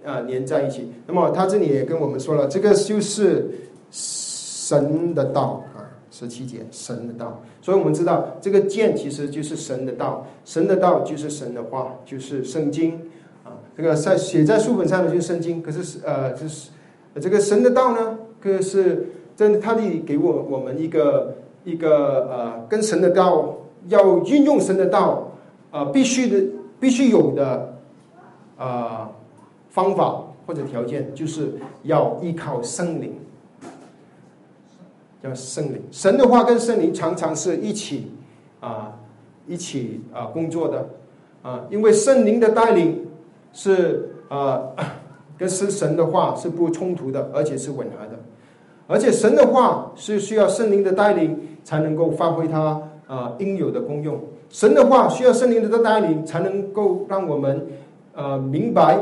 [0.06, 0.90] 啊，连在一起。
[1.06, 3.46] 那么他这里也跟我们说了，这个就是
[3.92, 7.44] 神的道啊，十七节神的道。
[7.62, 12.94] 所以我们知道，这个剑其实就是神的道，神的道就是神的话，就是圣经
[13.44, 13.60] 啊。
[13.76, 16.70] 这个在写在书本上的就是圣经，可是呃，就是
[17.20, 21.36] 这个神的道呢，可是真的他里给我我们一个
[21.68, 23.58] 一个呃，跟神的道
[23.88, 25.32] 要运用神的道
[25.70, 27.78] 啊，必须的必须有的
[28.58, 29.12] 啊。
[29.70, 31.54] 方法或者条件，就是
[31.84, 33.14] 要依靠圣灵，
[35.22, 35.80] 叫圣灵。
[35.92, 38.12] 神的话跟圣灵常常是一起
[38.60, 38.98] 啊，
[39.46, 40.90] 一起啊工作的
[41.44, 43.06] 啊，因为圣灵的带领
[43.54, 44.64] 是啊，
[45.38, 48.18] 跟是神的话是不冲突的，而且是吻合的。
[48.88, 54.20] 而且神的话是需要圣灵的带领才能够发挥它啊应有的功用。
[54.50, 57.68] 神的话需要圣灵的带领才能够让我们
[58.14, 59.00] 呃明白。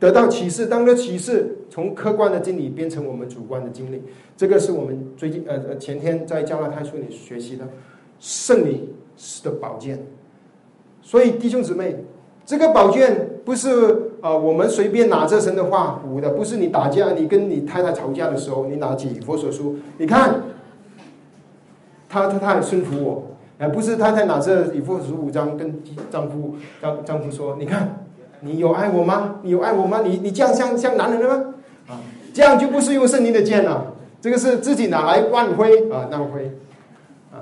[0.00, 4.02] 得到启示，当这启示从客观的经历变成我们主观的经历，
[4.36, 7.66] 这个是我们最近呃呃前天在加拉太书里学习的
[8.20, 8.92] 圣灵
[9.42, 10.04] 的宝剑。
[11.00, 11.96] 所以弟兄姊妹，
[12.44, 20.42] 这个宝剑不是呃我们随便拿着神的话舞的，不是你打架，你跟你太太吵架的时候，你拿起佛所书，你看，
[22.08, 23.24] 他他他很顺服我，
[23.58, 25.80] 而不是太太拿着以佛所书五章跟
[26.10, 28.00] 丈夫丈丈夫说，你看。
[28.46, 29.36] 你有爱我吗？
[29.42, 30.02] 你有爱我吗？
[30.04, 31.54] 你你这样像像男人了吗？
[31.88, 31.96] 啊，
[32.34, 36.52] 这样就不是用圣灵的剑了，这个是自己拿来乱挥啊，乱挥
[37.32, 37.40] 啊。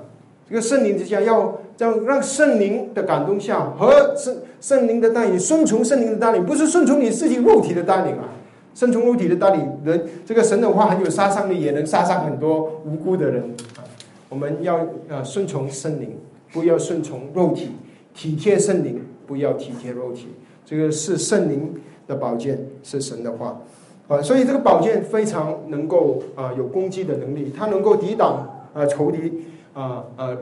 [0.49, 8.29] 这个圣灵之下，要让让圣灵的感动下和圣圣灵的带领，顺从圣灵的带领，不是顺从你自己肉体的带领啊。
[8.75, 13.43] 顺从肉体的带领，人这个神的话很有杀伤力，也能杀伤很多无辜的人
[13.77, 13.85] 啊。
[14.31, 16.17] 我们要呃顺从圣灵，
[16.53, 17.73] 不要顺从肉体，
[18.15, 20.29] 体贴圣灵，不要体贴肉体。
[20.65, 21.75] 这个是圣灵
[22.07, 23.61] 的宝剑，是神的话，
[24.09, 29.45] 啊，所以这个宝剑非常能够啊有攻击的能力，它能够抵挡啊仇敌
[29.75, 30.39] 啊呃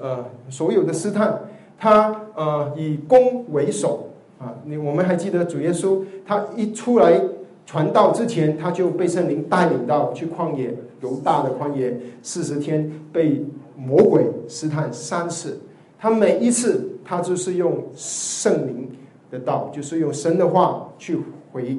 [0.00, 1.42] 呃所有的试探，
[1.78, 4.54] 他呃以攻为守啊。
[4.64, 7.20] 你我们还记得主耶稣他一出来
[7.64, 13.44] 传道之前，他就被圣灵带领到去旷野，犹大的旷野四十天被
[13.76, 15.60] 魔鬼试探三次，
[15.98, 18.88] 他每一次他就是用圣灵。
[19.30, 21.18] 的道就是用神的话去
[21.52, 21.76] 回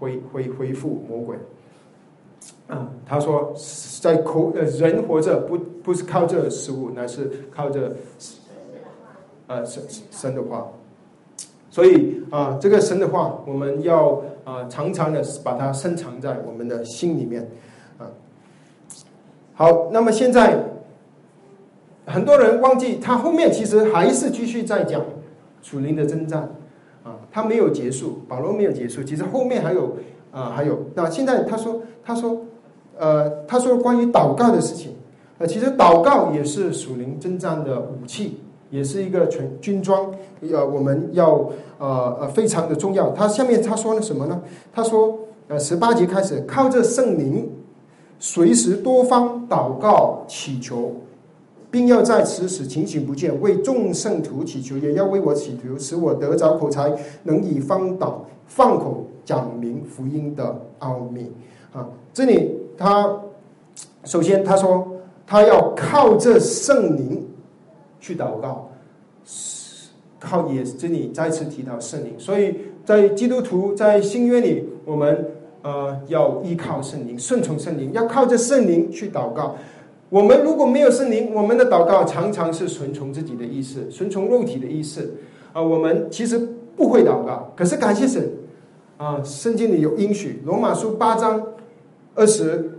[0.00, 1.36] 回回回复魔鬼。
[2.68, 3.52] 啊，他说
[4.00, 7.94] 在口呃人活着不不是靠这食物，乃是靠着
[9.46, 10.66] 呃神神的话。
[11.70, 17.46] 所以啊，这个神的话，我们要啊常常的把它深藏在我们的心里面
[17.98, 18.08] 啊。
[19.54, 20.58] 好，那么现在
[22.06, 25.02] 很多人忘记，他后面其实还是继续在讲
[25.62, 26.48] 属灵的征战。
[27.04, 29.00] 啊，他没有结束，保罗没有结束。
[29.04, 29.96] 其实后面还有
[30.32, 30.78] 啊，还有。
[30.94, 32.40] 那现在他说，他说，
[32.98, 34.92] 呃，他说关于祷告的事情。
[35.38, 38.40] 呃，其实祷告也是属灵征战的武器，
[38.76, 40.12] 也是一个全军装。
[40.52, 41.48] 呃，我们要
[41.78, 43.10] 呃呃非常的重要。
[43.12, 44.42] 他下面他说了什么呢？
[44.72, 45.18] 他说
[45.48, 47.48] 呃，十八节开始，靠着圣灵，
[48.18, 50.92] 随时多方祷告祈求，
[51.70, 61.32] 并要在此时情形不见，为众圣徒祈求，也要为我祈求，使我得着口才，能以方导放口讲明福音的奥秘。
[61.72, 63.20] 啊，这里他
[64.04, 64.86] 首先他说，
[65.26, 67.26] 他要靠着圣灵
[68.06, 68.70] 去祷告。
[70.18, 72.54] 靠也这里再次提到圣灵，所以
[72.84, 75.32] 在基督徒在新约里，我们
[75.62, 79.54] 呃要依靠圣灵，顺从圣灵，要靠着圣灵去祷告。
[80.08, 85.14] 我们如果没有圣灵，我们的祷告常常是顺从自己的意思，顺从肉体的意思
[85.52, 85.60] 啊。
[85.60, 86.38] 我们其实
[86.74, 88.28] 不会祷告，可是感谢神
[88.96, 91.42] 啊，圣经里有应许，罗马书八章
[92.14, 92.78] 二十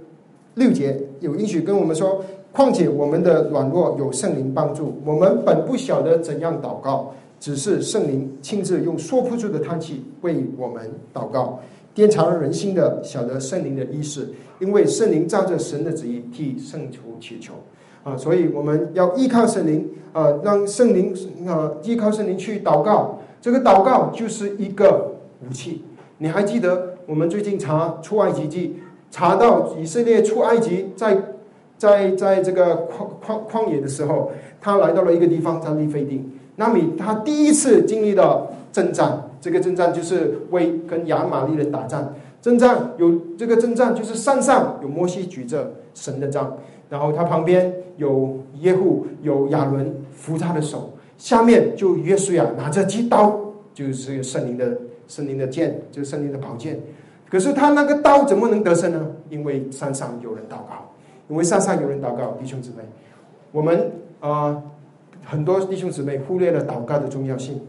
[0.56, 2.24] 六节有应许跟我们说，
[2.58, 7.14] 况且我们的软弱有圣灵帮助，我们本不晓得怎样祷告。
[7.40, 11.60] 只是圣灵亲自用说不出的叹气为我们祷告，
[11.94, 17.54] 颠藏人心的晓得圣灵的意思，因为圣灵照着神的旨意替圣徒祈求
[18.04, 21.14] 啊，所以我们要依靠圣灵啊，让圣灵
[21.48, 23.20] 啊依靠圣灵去祷告。
[23.40, 25.12] 这个祷告就是一个
[25.48, 25.84] 武器。
[26.18, 28.78] 你还记得我们最近查出埃及记，
[29.12, 31.22] 查到以色列出埃及，在
[31.78, 36.32] 在在这个旷旷旷野的时候，他来到了一个地方叫利非定。
[36.56, 42.14] 那米他第一次经历的征战，这个征战就是为跟亚玛利人打仗。
[42.42, 46.58] 征战有这个征战，就是山上有摩西举着神的杖，
[46.90, 53.38] 然后他旁边有耶户、有亚伦扶他的手，下面就约书亚拿着几刀，
[53.74, 56.80] 就是圣灵的圣灵的剑，就是圣灵的宝剑。
[57.30, 59.06] 可是他那个刀怎么能得胜呢？
[59.30, 60.94] 因为山上有人祷告，
[61.30, 62.84] 因为山上有人祷告，弟兄姊妹，
[63.52, 64.62] 我们啊。
[65.30, 67.60] 很多弟兄姊妹忽略了祷告的重要性，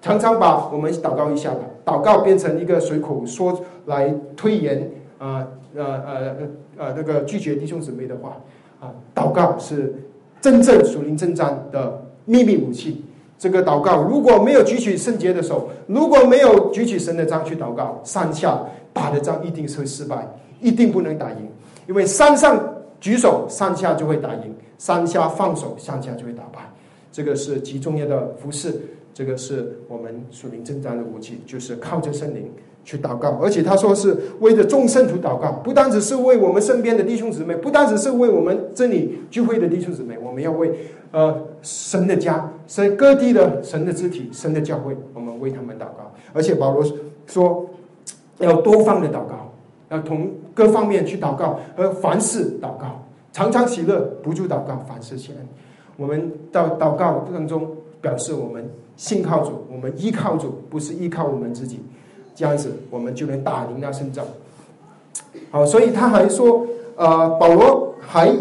[0.00, 4.88] 常常把我们祷告一下吧，祷告变成一个随口说来推延
[5.18, 6.36] 啊呃呃
[6.76, 8.36] 呃那个拒绝弟兄姊妹的话
[8.78, 9.92] 啊，祷告是
[10.40, 13.04] 真正属灵征战的秘密武器。
[13.36, 18.56] 这个祷告如果没有举起圣洁的手，如果没有举起神的杖去祷告，山下
[18.92, 20.28] 打的仗一定是会失败，
[20.60, 21.48] 一定不能打赢，
[21.88, 22.56] 因为山上
[23.04, 26.72] 举手，上下就会打赢；上下放手，上下就会打败。
[27.12, 28.80] 这个是极重要的服饰，
[29.12, 32.50] 这个是我们属灵征战的武器，就是靠着圣灵
[32.82, 33.38] 去祷告。
[33.42, 40.72] 而且他说是为着众圣徒祷告，不单只是为我们身边的弟兄姊妹，不单只是为我们这里聚会的弟兄姊妹，我们要为
[41.10, 46.10] 呃神的家、神各地的神的肢体、神的教会，我们为他们祷告。
[46.32, 46.82] 而且保罗
[47.26, 47.68] 说
[48.38, 49.52] 要多方的祷告，
[49.90, 55.46] 要从各方面去祷告，而凡事祷告，常常喜乐，不住祷告，凡事谢恩。
[55.96, 57.70] 我们到祷告当中
[58.00, 61.80] 表示我们信靠主，我们依靠主，不是依靠我们自己，
[62.34, 64.24] 这样子我们就能打赢那胜仗。
[65.50, 66.66] 好，所以他还说，
[66.96, 68.34] 呃，保罗还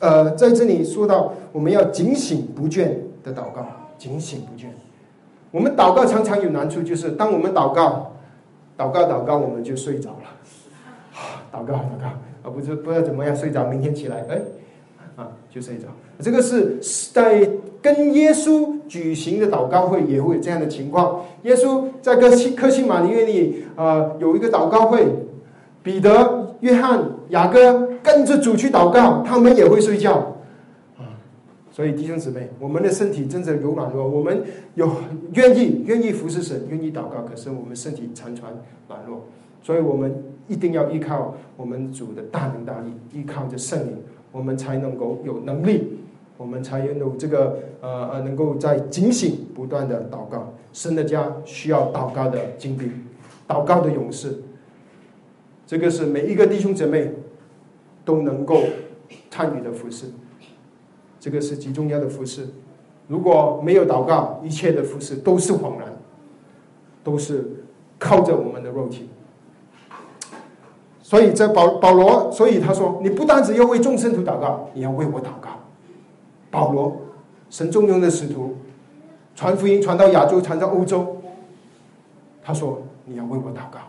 [0.00, 2.90] 呃在这里说到，我们要警醒不倦
[3.22, 3.66] 的祷告，
[3.96, 4.66] 警醒不倦。
[5.50, 8.12] 我们祷告常常有难处，就是当我们祷告，
[8.76, 10.24] 祷告祷告，我们就睡着了。
[11.62, 12.06] 祷告祷告，
[12.42, 14.40] 啊，不知不知道怎么样睡着，明天起来，哎。
[15.14, 15.84] 啊，就睡着。
[16.20, 16.78] 这个是
[17.12, 17.46] 在
[17.82, 21.20] 跟耶稣举行的祷告会，也会有这样的情况。
[21.42, 25.06] 耶稣在克西克西马尼园里啊，有一个祷告会，
[25.82, 30.34] 彼得、约翰、雅各跟着主去祷告，他们也会睡觉。
[30.96, 31.04] 啊，
[31.70, 34.42] 所以弟兄姊妹，我们的身体真的有软弱，我们
[34.76, 34.90] 有
[35.34, 38.48] 愿意愿意服侍神，愿意祷告，可是我们身体常常
[38.88, 39.26] 软弱，
[39.62, 40.10] 所以我们
[40.52, 43.96] 一定要依靠我们主的大能大力，依靠着圣灵。
[44.30, 45.98] 我们才能够有能力，
[46.36, 50.52] 我们才拥有这个呃呃，能够在警醒不断的祷告。
[50.72, 52.90] 神的家需要祷告的精兵，
[53.46, 54.42] 祷告的勇士。
[55.66, 57.12] 这个是每一个弟兄姐妹
[58.06, 58.62] 都能够
[59.30, 60.06] 参与的服饰，
[61.20, 62.46] 这个是极重要的服饰。
[63.08, 65.92] 如果没有祷告，一切的服饰都是枉然，
[67.04, 67.50] 都是
[67.98, 69.10] 靠着我们的肉体。
[71.12, 75.50] 所以，这保保罗，所以他说，你不单只要为众生徒祷告，你要为我祷告。
[76.50, 76.96] 保罗，
[77.50, 78.56] 神重用的使徒，
[79.36, 81.18] 传福音传到亚洲，传到欧洲。
[82.42, 83.80] 他说，你要为我祷告，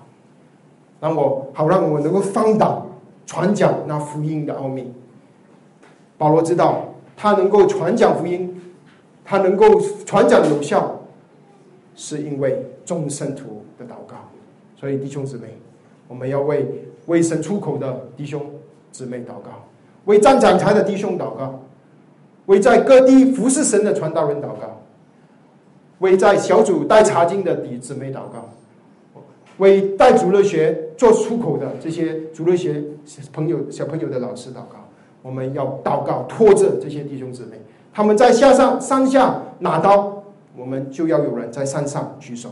[1.00, 2.82] 让我好让我能够放胆
[3.26, 4.94] 传讲那福音的奥秘。
[6.18, 8.62] 保罗知道，他能够传讲福音，
[9.24, 11.00] 他能够传讲有效，
[11.96, 14.18] 是因为众生徒的祷告。
[14.76, 15.58] 所以，弟兄姊妹，
[16.10, 16.90] 我们要为。
[17.08, 18.42] 为神出口的弟兄
[18.92, 19.66] 姊妹祷告，
[20.06, 21.62] 为站讲台的弟兄祷告，
[22.46, 24.82] 为在各地服侍神的传道人祷告，
[26.00, 28.50] 为在小组带查经的弟姊妹祷告，
[29.58, 32.84] 为带主日学做出口的这些主日学
[33.32, 34.78] 朋友、小朋友的老师祷告。
[35.22, 37.58] 我们要祷告，拖着这些弟兄姊妹，
[37.94, 40.22] 他们在下上山下拿刀，
[40.58, 42.50] 我们就要有人在山上举手。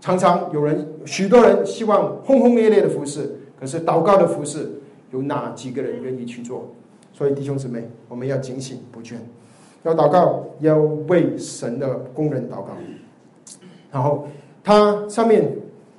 [0.00, 4.70] 常常有人，许多人希望轰轰烈烈的服侍，可是祷告的服侍
[5.10, 6.68] 有哪几个人愿意去做？
[7.12, 9.14] 所以弟兄姊妹，我们要警醒不倦，
[9.82, 10.78] 要祷告，要
[11.08, 12.68] 为神的工人祷告。
[13.90, 14.26] 然后
[14.62, 15.56] 他上面，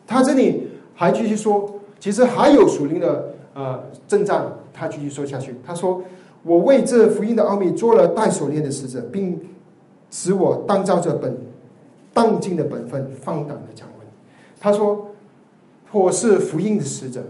[0.07, 1.69] 他这里还继续说，
[1.99, 4.45] 其实还有属灵的呃征战。
[4.71, 6.01] 他继续说下去，他说
[6.41, 9.37] ：“我为这福音的奥秘做了带锁链的使者，并
[10.09, 11.35] 使我当照着本
[12.19, 14.07] 当尽的本分放胆的讲文。”
[14.59, 15.07] 他说
[15.91, 17.23] ：“我是福音的使者。”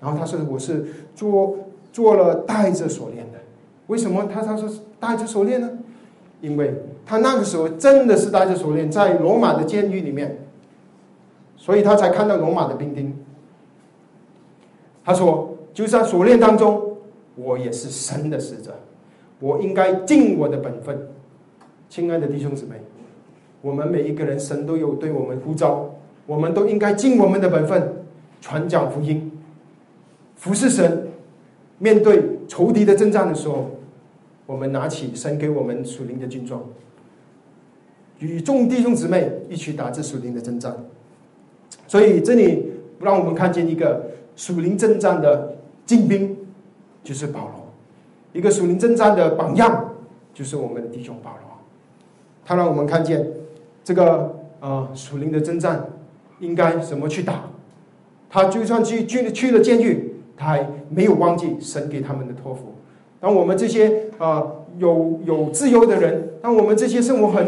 [0.00, 0.84] 然后他说：“我是
[1.14, 1.56] 做
[1.92, 3.38] 做了带着锁链的。
[3.86, 4.68] 为什么他他说
[5.00, 5.70] 带着锁链呢？
[6.40, 6.74] 因为
[7.06, 10.46] 他那个时候真的是带着锁链在罗马的监狱里面，
[11.56, 13.16] 所以他才看到罗马的兵丁。
[15.04, 16.96] 他说。”就在锁链当中，
[17.34, 18.74] 我也是神的使者，
[19.38, 20.98] 我应该尽我的本分。
[21.90, 22.80] 亲爱的弟兄姊妹，
[23.66, 25.92] 我们每一个人，神都有对我们呼召，
[26.24, 27.96] 我们都应该尽我们的本分，
[28.40, 29.32] 传讲福音，
[30.36, 31.08] 服侍神。
[31.78, 33.72] 面对仇敌的征战的时候，
[34.46, 36.62] 我们拿起神给我们属灵的军装，
[38.20, 40.72] 与众弟兄姊妹一起打这属灵的征战。
[41.88, 45.56] 所以这里让我们看见一个属灵征战的。
[45.84, 46.36] 精兵
[47.04, 47.68] 就是保罗，
[48.32, 49.92] 一个属灵征战的榜样
[50.34, 51.40] 就是我们的弟兄保罗。
[52.44, 53.24] 他让我们看见
[53.86, 55.86] 这个呃属灵的征战
[56.40, 57.44] 应该怎么去打。
[58.28, 62.74] 他就算去去去了监狱，他还没有忘记神给他们的托付。
[63.20, 64.44] 当我们这些啊
[64.76, 67.46] 有有自由的人，当我们这些生活很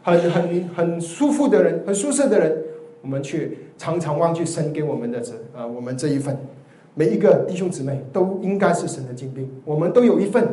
[0.00, 2.56] 很很很舒服的人，很舒适的人，
[3.02, 6.38] 我们却常常忘记神给我们的这呃我们这一份。
[6.94, 10.46] 每一个弟兄姊妹都应该是神的精兵，我们都有一份。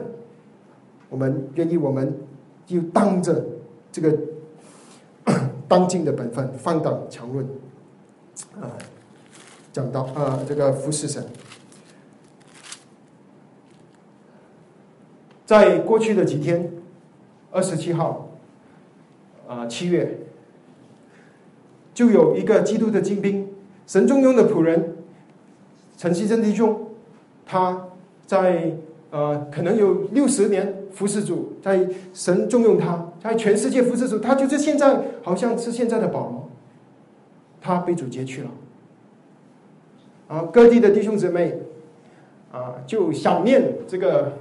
[1.09, 2.11] 我们愿意，我们
[2.65, 3.45] 就当着
[3.91, 4.17] 这个
[5.67, 7.45] 当今的本分，放胆强论
[8.61, 8.71] 啊，
[9.73, 11.25] 讲到啊，这个服侍神。
[15.45, 16.71] 在过去的几天，
[17.51, 18.29] 二十七号
[19.47, 20.19] 啊，七月，
[21.93, 23.47] 就有一个基督的精兵，
[23.85, 24.95] 神中庸的仆人。
[25.97, 26.89] 陈希珍弟兄，
[27.45, 27.87] 他
[28.25, 28.75] 在
[29.09, 36.49] 呃，可能有六十年服侍主，在神重用他，在全世界服侍主，他就是现在好像是现在的保罗，
[37.59, 38.49] 他被主接去了。
[40.27, 41.59] 啊，各地的弟兄姊妹
[42.51, 44.37] 啊，就想念这个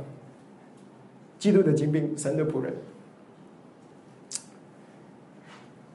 [1.39, 2.75] 基督的精兵，神的仆人。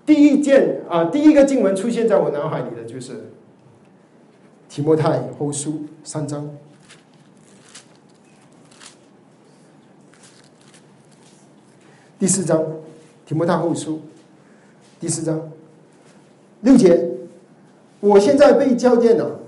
[0.05, 3.31] 第一件啊，第一个经文出现在我脑海里的就是。
[4.73, 6.49] 提摩太后书三章，
[12.21, 12.63] 第四章，
[13.25, 13.99] 提摩太后书
[14.99, 15.51] 第四章
[16.61, 17.09] 六节，
[17.99, 19.39] 我现在被交电了，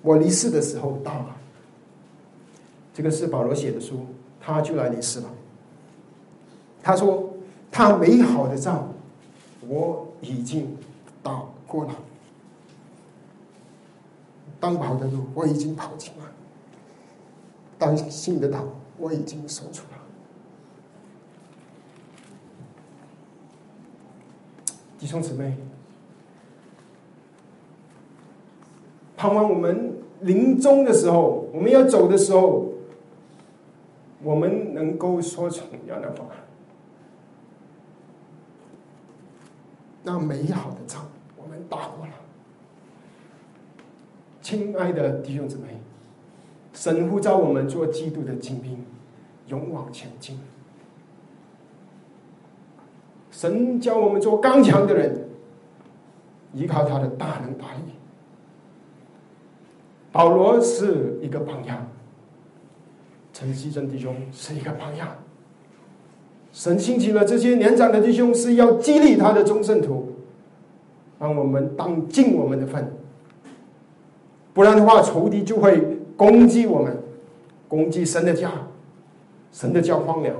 [0.00, 1.36] 我离世的时候到了。
[2.94, 4.06] 这个是保罗写的书，
[4.40, 5.28] 他就来离世了。
[6.82, 7.28] 他说
[7.70, 8.90] ：“他美好的仗，
[9.68, 10.78] 我已经
[11.22, 11.94] 打过了。”
[14.58, 16.24] 当跑的路我已经跑尽了，
[17.76, 18.64] 当信的道
[18.96, 19.97] 我已经守住了。
[24.98, 25.56] 弟兄姊妹，
[29.16, 32.66] 盼望我们临终的时候，我们要走的时候，
[34.22, 36.26] 我们能够说出这样的话：
[40.02, 42.12] 那美好的仗，我们打过了。
[44.42, 45.80] 亲爱的弟兄姊妹，
[46.72, 48.84] 神呼召我们做基督的精兵，
[49.46, 50.40] 勇往前进。
[53.38, 55.28] 神教我们做刚强的人，
[56.54, 57.92] 依靠他的大能大力。
[60.10, 61.86] 保罗是一个榜样，
[63.32, 65.10] 陈希珍弟兄是一个榜样。
[66.52, 70.14] 神兴起了这些年长的弟兄，是要激励他的忠圣徒，
[71.20, 72.92] 让我们当尽我们的份。
[74.52, 75.80] 不然的话，仇敌就会
[76.16, 76.98] 攻击我们，
[77.68, 78.50] 攻击神的家，
[79.52, 80.34] 神的家荒凉。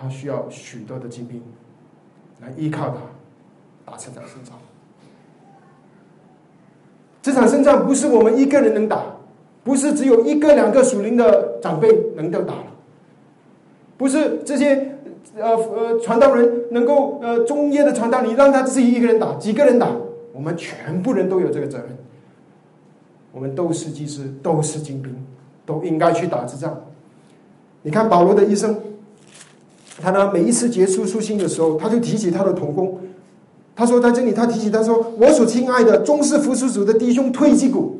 [0.00, 1.42] 他需要许多的精兵
[2.40, 2.96] 来依靠他
[3.84, 4.56] 打这场胜仗。
[7.20, 9.02] 这场胜仗不是我们一个人能打，
[9.62, 12.54] 不是只有一个两个属灵的长辈能够打，
[13.98, 14.96] 不是这些
[15.36, 19.90] 呃呃传道人能够呃中夜的传道，你让他自己一个人打，几个人打，
[20.32, 21.88] 我们全部人都有这个责任。
[23.32, 25.14] 我们都是技师，都是精兵，
[25.66, 26.80] 都应该去打这仗。
[27.82, 28.80] 你看保罗的一生，
[30.00, 32.98] 他呢每一次结束书信的时候，他就提起他的同工。
[33.76, 37.98] 他说在这里，他提起他说：“我所亲爱的忠实服侍主的弟兄退基谷。”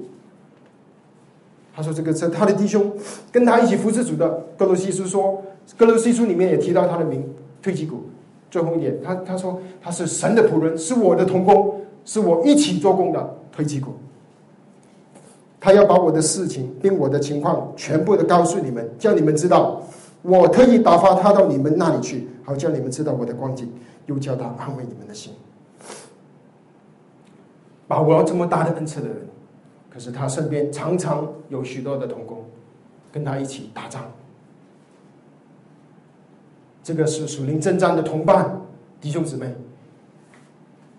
[1.74, 2.92] 他说：“这个是他的弟兄，
[3.32, 4.28] 跟他一起服侍主的
[4.58, 5.42] 哥罗西书说，
[5.78, 7.24] 哥罗西书里面也提到他的名
[7.62, 8.02] 退基谷。
[8.50, 13.92] 最后一点，他他说他是神的仆人，是我的同工，是我一起做工的退基谷。
[15.58, 19.80] 他要把我的事情并我的情况全部的告诉你们，叫你们知道，
[20.22, 23.72] 我特意打发他到你们那里去，好叫你们知道我的光景，
[24.06, 25.32] 又叫他安慰你们的心。
[27.88, 29.16] 把我这么大的恩赐的人。”
[29.92, 32.44] 可是他身边常常有许多的童工，
[33.10, 34.04] 跟他一起打仗。
[36.80, 38.60] 这个是属灵征战的同伴，
[39.00, 39.52] 弟兄姊妹，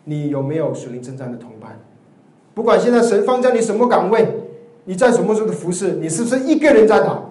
[0.04, 1.80] 你有没有属灵征战的同伴？
[2.54, 4.28] 不管现在神放在你什么岗位，
[4.84, 7.24] 你在什么时候的服侍，你是不是一个人在打？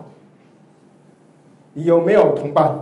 [1.84, 2.78] 有没有同伴？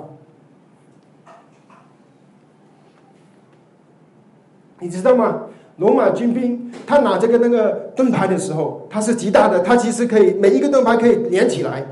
[4.80, 5.42] 你知道吗？
[5.78, 11.86] 罗马军兵，他拿这个那个盾牌的时候，他是极大的，他其实可以每一个盾牌可以连起来。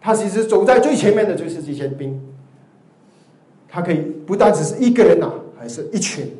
[0.00, 2.20] 他其实走在最前面的就是这些兵，
[3.68, 6.32] 他可以不单只是一个人拿，还是一群。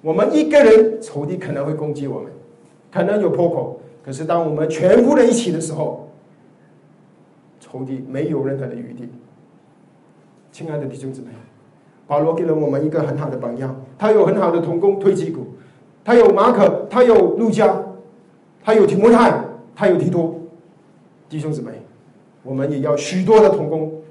[0.00, 2.32] 我们一个人仇敌可能会攻击我们，
[2.90, 6.08] 可能有破口，可是当我们全部人一起的时候，
[7.62, 9.08] 仇敌没有任何的余地。
[10.50, 11.28] 亲爱的弟兄姊妹。
[12.04, 15.46] 保罗给了我们一个很好的榜样，他有很好的同工推基谷，
[16.04, 17.80] 他有马可，他有路加，
[18.62, 19.42] 他有提摩太，
[19.74, 20.38] 他有提多，
[21.30, 21.70] 弟兄姊妹，
[22.42, 24.02] 我们也要许多的同工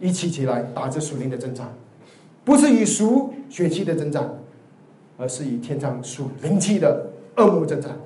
[0.00, 1.72] 一起起来打这属灵的征战，
[2.44, 4.28] 不是以属血气的征战，
[5.16, 7.96] 而是以天上属灵气的恶魔征战。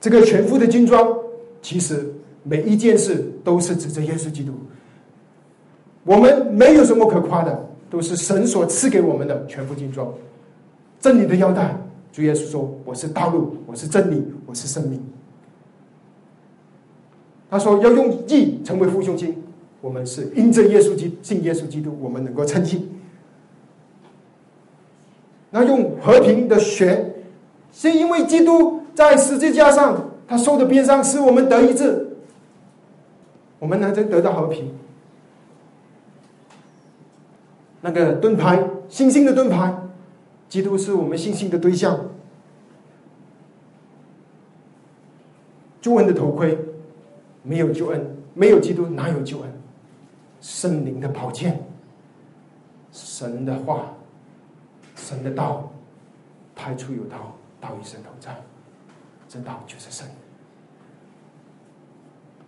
[0.00, 1.16] 这个全副的军装，
[1.62, 2.12] 其实
[2.42, 4.52] 每一件事都是指着耶稣基督，
[6.04, 7.64] 我们没有什么可夸的。
[7.90, 10.12] 都是神所赐给我们的全副精装，
[11.00, 11.74] 真理的腰带。
[12.12, 15.02] 主耶稣说：“我是道路，我是真理，我是生命。”
[17.48, 19.34] 他说：“要用义成为父兄亲。”
[19.80, 22.86] 我们是因着耶稣基信耶稣基督，我们能够称义。
[25.48, 27.14] 那用和平的血，
[27.72, 32.06] 是因为基督在十字架上他受的鞭伤，使我们得医治，
[33.58, 34.72] 我们能真得到和平。
[37.80, 39.74] 那个盾牌，星星的盾牌，
[40.48, 42.06] 基督是我们信心的对象。
[45.80, 46.58] 救恩的头盔，
[47.42, 49.52] 没有救恩，没有基督，哪有救恩？
[50.40, 51.64] 圣灵的宝剑，
[52.92, 53.94] 神的话，
[54.96, 55.72] 神的道，
[56.54, 58.36] 太初有道，道与神同在，
[59.28, 60.06] 这道就是神。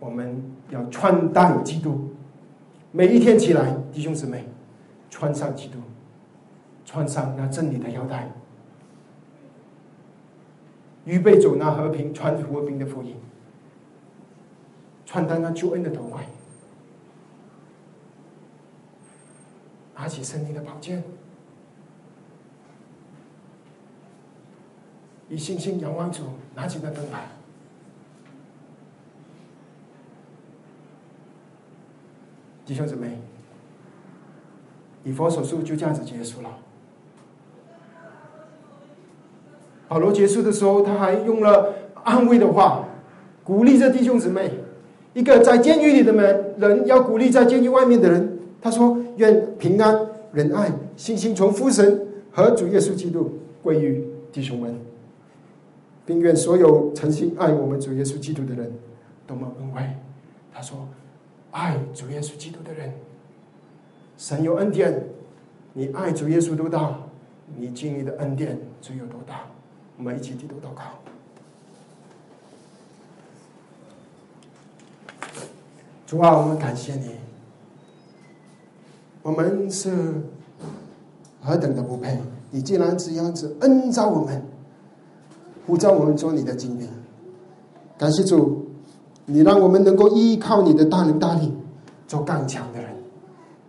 [0.00, 2.10] 我们要穿戴基督，
[2.90, 4.44] 每一天起来，弟兄姊妹。
[5.12, 5.78] 穿上基督，
[6.84, 8.30] 穿上那真理的腰带，
[11.04, 13.16] 预备走那和平、传和平的福音，
[15.04, 16.22] 穿戴那救恩的头盔，
[19.96, 21.02] 拿起圣灵的宝剑，
[25.28, 26.22] 以信心仰望主，
[26.54, 27.26] 拿起那灯牌，
[32.70, 33.18] 弟兄姊妹。
[35.02, 36.48] 以佛手术就这样子结束了。
[39.88, 42.84] 保罗结束的时候，他还用了安慰的话，
[43.42, 44.52] 鼓励着弟兄姊妹。
[45.14, 48.38] 一个在监狱里的人，人要鼓励在监狱外面的人。
[48.62, 53.32] 他说：“愿平安、仁爱、信心从父神和主耶稣基督
[53.64, 54.78] 归于弟兄们，
[56.06, 58.72] 并愿所有诚心爱我们主耶稣基督的人
[59.26, 59.82] 都蒙恩惠。”
[60.54, 60.86] 他说
[61.52, 62.92] ：“爱主耶稣基督的人。”
[64.16, 65.02] 神有恩典，
[65.72, 66.94] 你爱主耶稣多大，
[67.56, 69.46] 你经历的恩典就有多大。
[69.96, 70.82] 我们一起低头祷告。
[76.06, 77.14] 主啊，我们感谢你，
[79.22, 80.12] 我们是
[81.40, 82.18] 何等的不配，
[82.50, 84.42] 你竟然这样子恩召我们，
[85.66, 86.88] 呼召我们做你的精兵。
[87.96, 88.59] 感谢主，
[89.30, 91.54] 你让我们能够依靠你的大能大力，
[92.06, 92.90] 做刚强的人。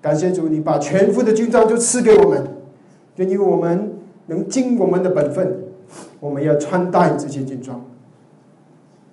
[0.01, 2.43] 感谢主，你把全副的军装就赐给我们，
[3.17, 3.93] 愿意我们
[4.25, 5.63] 能尽我们的本分，
[6.19, 7.79] 我们要穿戴这些军装，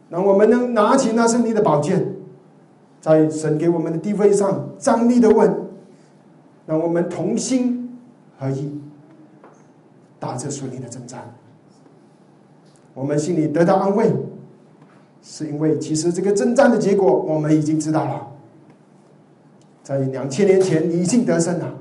[0.08, 2.14] 让我们能拿起那胜利的宝剑，
[3.00, 5.54] 在神给我们的地位上张力的问，
[6.64, 7.98] 让我们同心
[8.38, 8.80] 合一，
[10.18, 11.34] 打着属灵的征战。
[12.94, 14.10] 我们心里得到安慰，
[15.30, 18.32] 是因为其实这个征战的结果我们已经知道了，
[19.82, 21.74] 在两千年前你已经得胜了，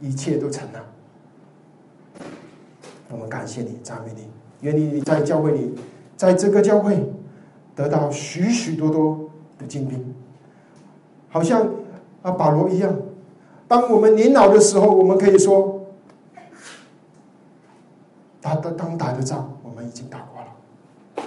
[0.00, 0.86] 一切都成了。
[3.10, 4.28] 我们感谢你，赞美你，
[4.60, 5.74] 愿你在教会里，
[6.16, 7.04] 在这个教会
[7.74, 9.28] 得到许许多多
[9.58, 10.14] 的精兵，
[11.28, 11.68] 好像
[12.22, 12.94] 啊保罗一样。
[13.66, 15.76] 当我们年老的时候，我们可以说。
[18.42, 21.24] 打的当打的仗，们已经打过了；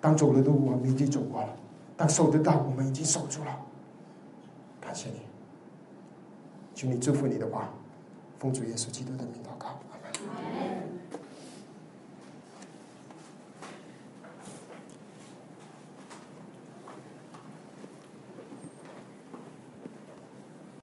[0.00, 1.48] 当走的路，我们已经走过了；
[1.96, 3.56] 当守的道，我们已经守住了。
[4.80, 5.20] 感谢你，
[6.74, 7.70] 请你祝福你的话，
[8.40, 9.78] 奉主耶稣基督的名祷告。